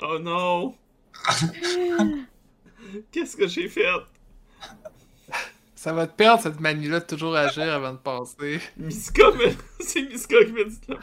[0.00, 0.74] Oh non!
[3.12, 3.84] Qu'est-ce que j'ai fait?
[5.82, 8.60] Ça va te perdre cette manie-là de toujours agir avant de passer.
[8.76, 9.24] Miska,
[9.80, 10.96] c'est Miska qui m'a dit la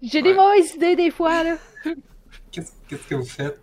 [0.00, 1.58] J'ai des mauvaises idées des fois, là.
[2.50, 3.60] Qu'est-ce qu'est-ce que vous faites?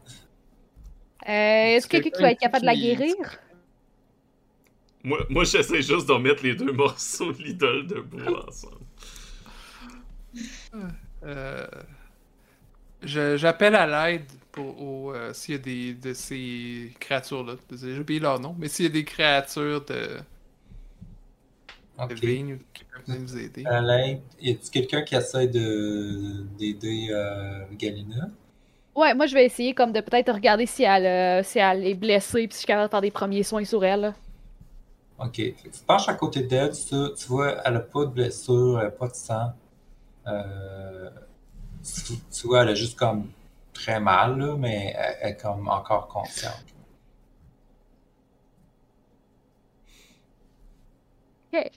[1.28, 1.32] Euh,
[1.76, 3.16] Est-ce que quelqu'un qui va être capable de la guérir?
[5.04, 8.86] Moi, moi j'essaie juste de remettre les deux morceaux de l'idole debout ensemble.
[11.24, 11.66] Euh,
[13.02, 17.56] je- J'appelle à l'aide pour au, euh, s'il y a des de ces créatures-là.
[17.72, 20.20] J'ai oublié leur nom, mais s'il y a des créatures de,
[22.10, 22.16] de Ok.
[22.16, 23.70] vignes qui peuvent venir nous aider.
[23.70, 28.32] À l'aide, y a-t-il quelqu'un qui essaie de d'aider euh, Galina?
[28.96, 31.94] Ouais, moi je vais essayer comme de peut-être regarder si elle, euh, si elle est
[31.96, 34.02] blessée puis si je suis capable de faire des premiers soins sur elle.
[34.02, 34.14] là.
[35.18, 35.36] Ok.
[35.36, 38.80] Fait que tu penches à côté d'elle, tu, tu vois, elle a pas de blessure,
[38.80, 39.54] elle a pas de sang.
[40.28, 41.10] Euh,
[41.84, 43.32] tu, tu vois, elle a juste comme
[43.76, 46.66] très mal, là, mais elle, elle est comme encore consciente.
[51.54, 51.72] Ok.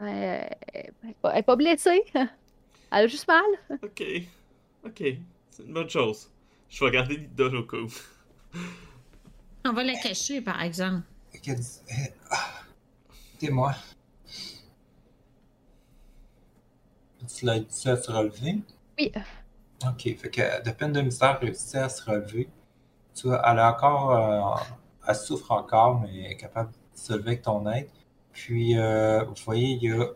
[0.00, 0.92] Euh, elle
[1.34, 2.04] est pas- blessée.
[2.90, 3.44] Elle a juste mal.
[3.82, 4.02] Ok.
[4.86, 5.02] Ok.
[5.50, 6.30] C'est une bonne chose.
[6.70, 7.88] Je vais garder l'idole au cas où.
[9.66, 11.02] On va la cacher, par exemple.
[11.34, 11.52] Eh,
[12.30, 12.62] ah,
[13.34, 13.74] aidez-moi.
[17.36, 18.60] Tu l'as dit à se relever?
[18.98, 19.12] Oui.
[19.86, 22.48] Ok, fait que de peine de misère réussit à se relever.
[23.14, 24.74] Tu vois, elle a encore, euh,
[25.06, 27.88] elle souffre encore, mais elle est capable de se lever avec ton aide.
[28.32, 30.06] Puis, euh, vous voyez, il y a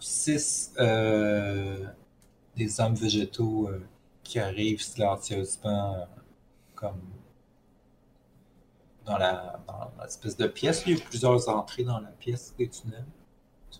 [0.00, 1.86] six euh,
[2.56, 3.80] des hommes végétaux euh,
[4.22, 6.04] qui arrivent silencieusement, euh,
[6.74, 7.00] comme
[9.06, 10.84] dans la dans l'espèce de pièce.
[10.86, 13.04] Il y a plusieurs entrées dans la pièce des tunnels.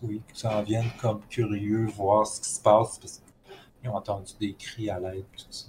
[0.01, 3.21] Oui, qui s'en viennent comme curieux voir ce qui se passe parce
[3.81, 5.67] qu'ils ont entendu des cris à l'aide tout ça.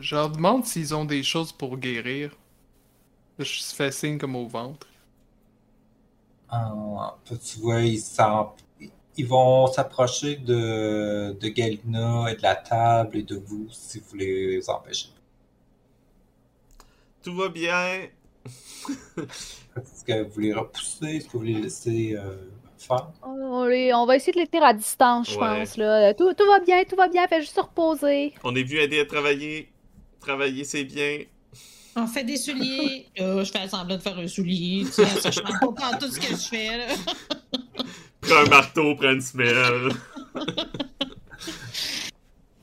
[0.00, 2.30] Je leur demande s'ils ont des choses pour guérir.
[3.38, 4.86] Je fais signe comme au ventre.
[6.50, 8.00] En- tu vois, ils,
[9.16, 14.16] ils vont s'approcher de, de Galina et de la table et de vous si vous
[14.16, 15.08] les empêchez.
[17.22, 18.08] Tout va bien.
[19.82, 21.16] Est-ce que vous les repoussez?
[21.16, 22.36] Est-ce que vous les laissez euh,
[22.78, 23.08] faire?
[23.22, 25.60] On, les- on va essayer de les tenir à distance, je Ouais.
[25.60, 25.76] pense.
[25.76, 26.14] Là.
[26.14, 28.34] Tout, tout va bien, tout va bien, fais juste se reposer.
[28.44, 29.70] On est venu aider à travailler.
[30.20, 31.18] Travailler, c'est bien.
[31.96, 33.06] On fait des souliers.
[33.16, 34.84] Là, je fais semblant de faire un soulier.
[34.84, 36.76] Tu sais, ça change pas tout ce que je fais.
[36.78, 36.86] Là.
[38.20, 39.90] Prends un marteau, prends une semelle.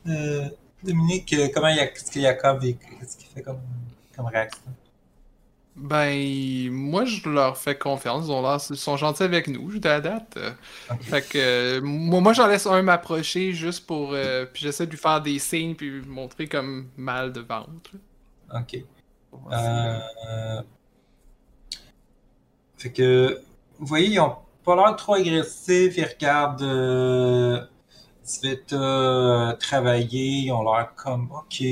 [0.07, 0.47] Euh,
[0.83, 3.59] Dominique, euh, comment il y a, qu'est-ce que Jacob et qu'est-ce qu'il fait comme,
[4.15, 4.61] comme réaction?
[5.75, 8.27] Ben, moi, je leur fais confiance.
[8.27, 10.37] Ils, ils sont gentils avec nous, je la date.
[11.01, 14.13] Fait que euh, moi, moi j'en laisse un m'approcher juste pour.
[14.13, 17.91] euh, puis j'essaie de lui faire des signes puis lui montrer comme mal de ventre.
[18.49, 18.85] Ok.
[19.51, 20.61] Euh, Euh,
[22.77, 23.41] Fait que,
[23.79, 27.65] vous voyez, ils ont pas l'air trop agressifs, ils regardent euh,
[28.23, 31.63] Sveta travailler, ils ont l'air comme OK.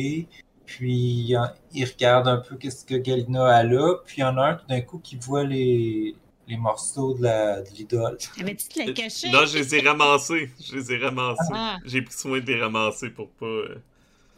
[0.75, 3.97] Puis euh, ils regardent un peu qu'est-ce que Galina a là.
[4.07, 6.15] Puis il y en a un tout d'un coup qui voit les,
[6.47, 8.17] les morceaux de l'idole.
[8.39, 9.29] Avais-tu te la cacher?
[9.29, 10.49] Non, je les ai ramassés.
[10.59, 11.53] Je les ai ramassés.
[11.53, 11.77] Ah.
[11.85, 13.45] J'ai pris soin de les ramasser pour pas.
[13.45, 13.75] euh,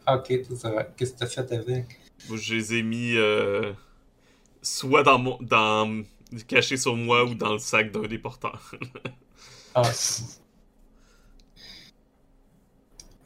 [0.09, 0.83] ok, tout ça va.
[0.83, 1.99] Qu'est-ce que t'as fait avec?
[2.29, 3.71] Je les ai mis euh,
[4.61, 5.37] soit dans mon.
[5.39, 6.03] dans.
[6.49, 8.75] cachés sur moi ou dans le sac d'un des porteurs.
[9.73, 9.83] Ah.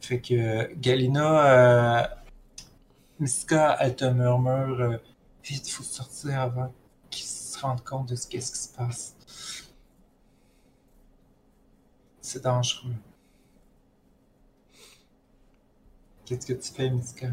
[0.00, 2.06] Fait que Galina, euh,
[3.20, 4.96] Miska, elle te murmure euh,
[5.44, 6.72] Vite, faut sortir avant
[7.08, 9.16] qu'ils se rendent compte de ce qu'est-ce qui se passe.
[12.20, 12.94] C'est dangereux.
[16.24, 17.26] Qu'est-ce que tu fais, Miska?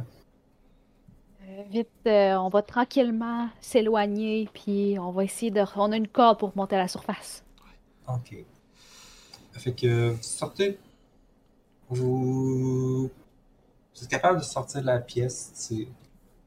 [1.43, 5.63] Euh, vite, euh, on va tranquillement s'éloigner, puis on va essayer de.
[5.75, 7.43] On a une corde pour monter à la surface.
[8.07, 8.35] Ok.
[9.51, 10.79] Fait que vous sortez.
[11.89, 13.11] Vous.
[13.97, 15.87] Vous êtes capable de sortir de la pièce, c'est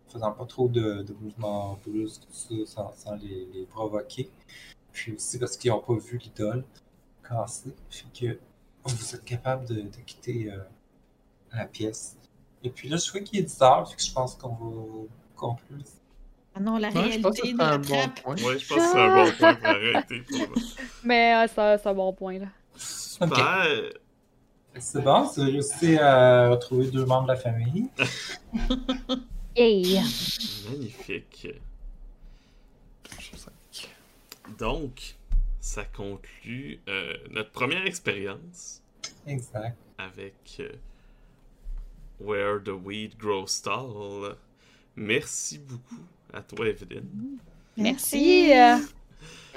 [0.09, 4.31] faisant pas trop de, de mouvements brusques, tout ça, sans, sans les, les provoquer.
[4.93, 6.65] Puis aussi parce qu'ils n'ont pas vu l'idole
[7.29, 7.75] casser.
[7.91, 8.39] Fait que
[8.85, 10.59] vous êtes capable de, de quitter euh,
[11.53, 12.17] la pièce.
[12.63, 15.07] Et puis là, je vois qu'il est 10 heures, fait que je pense qu'on va
[15.37, 15.79] conclure.
[16.55, 18.35] Ah non, la Ouais, je pense que réalité c'est nous un bon point.
[18.37, 20.55] Ouais, je pense que c'est un bon point pour le moment.
[21.05, 22.47] Mais euh, c'est un- c'est un bon point, là.
[22.77, 23.93] Super.
[24.79, 27.89] C'est bon, c'est réussi à retrouver deux membres de la famille.
[29.57, 30.01] Hey!
[30.71, 31.49] Magnifique.
[34.57, 35.17] Donc,
[35.61, 38.81] ça conclut euh, notre première expérience
[39.27, 39.77] Exact.
[39.99, 40.71] avec euh,
[42.21, 44.37] Where the Weed Grows Tall.
[44.95, 47.39] Merci beaucoup à toi, Evelyne.
[47.77, 48.51] Merci!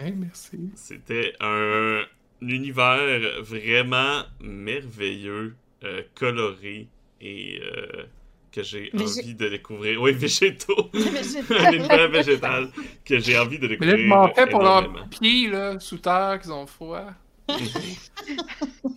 [0.01, 0.72] Ouais, merci.
[0.76, 2.01] C'était un
[2.50, 6.88] univers vraiment merveilleux, euh, coloré
[7.22, 8.04] et euh,
[8.52, 10.02] que j'ai Végé- envie de découvrir.
[10.02, 10.89] Oui, végétaux.
[11.50, 12.70] Un univers végétal
[13.04, 13.96] que j'ai envie de Mais découvrir.
[13.98, 17.08] là, je m'en fais pour leurs pieds, là, sous terre, qu'ils ont froid.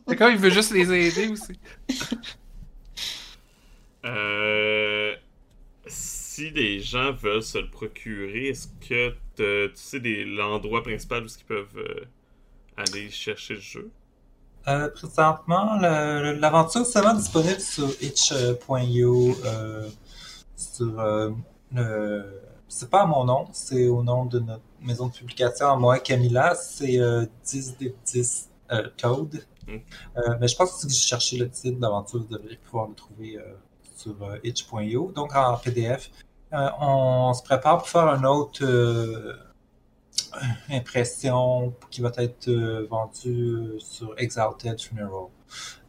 [0.09, 1.59] C'est comme il veut juste les aider aussi.
[4.05, 5.15] Euh,
[5.87, 11.27] si les gens veulent se le procurer, est-ce que tu sais des- l'endroit principal où
[11.27, 12.05] ils peuvent euh,
[12.77, 13.91] aller chercher le jeu?
[14.68, 19.37] Euh, présentement, l'aventure est seulement disponible sur itch.io.
[19.45, 19.89] Euh,
[20.57, 21.31] sur euh,
[21.72, 22.43] le.
[22.68, 26.01] C'est pas à mon nom, c'est au nom de notre maison de publication à moi,
[26.01, 26.57] Camilla.
[26.57, 29.47] C'est euh, 10 des 10 euh, Toad.
[29.68, 29.77] Mm.
[30.16, 32.95] Euh, mais je pense que si vous cherchez le titre d'aventure, vous devriez pouvoir le
[32.95, 33.39] trouver
[33.97, 36.11] sur itch.io, donc en PDF.
[36.53, 38.64] On se prépare pour faire une autre
[40.70, 45.28] impression qui va être euh, vendue sur Exalted Funeral.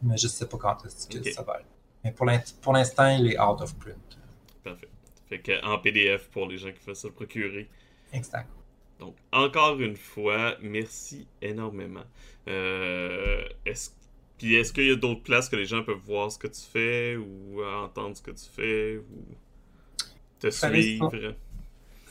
[0.02, 1.66] Mais je sais pas quand est-ce que ça va être.
[2.04, 4.18] Mais pour l'in- pour l'instant, il est out of print.
[4.62, 4.88] Parfait.
[5.28, 7.68] Fait que en PDF pour les gens qui veulent se le procurer.
[8.12, 8.48] Exact.
[8.98, 12.04] Donc, encore une fois, merci énormément.
[12.48, 13.90] Euh, est-ce
[14.38, 16.60] puis est-ce qu'il y a d'autres places que les gens peuvent voir ce que tu
[16.60, 19.34] fais ou entendre ce que tu fais ou
[20.38, 21.34] te suivre?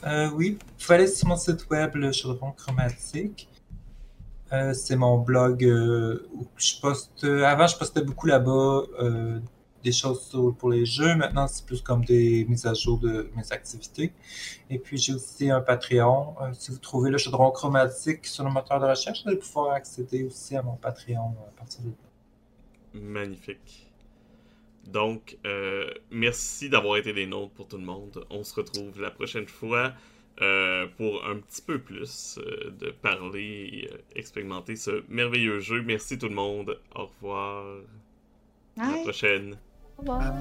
[0.04, 3.48] Euh, oui, vous pouvez aller sur mon site web, le Chaudron Chromatique.
[4.52, 7.24] Euh, c'est mon blog euh, où je poste.
[7.24, 8.82] avant, je postais beaucoup là-bas
[9.84, 11.14] des choses pour les jeux.
[11.14, 14.12] Maintenant, c'est plus comme des mises à jour de mes activités.
[14.70, 16.34] Et puis, j'ai aussi un Patreon.
[16.52, 20.24] Si vous trouvez le Chaudron Chromatique sur le moteur de recherche, vous allez pouvoir accéder
[20.24, 21.92] aussi à mon Patreon à partir de
[23.00, 23.87] Magnifique.
[24.88, 28.24] Donc, euh, merci d'avoir été des nôtres pour tout le monde.
[28.30, 29.92] On se retrouve la prochaine fois
[30.40, 35.82] euh, pour un petit peu plus euh, de parler et euh, expérimenter ce merveilleux jeu.
[35.82, 36.78] Merci tout le monde.
[36.94, 37.66] Au revoir.
[38.78, 39.58] À la prochaine.
[39.98, 40.32] Au revoir.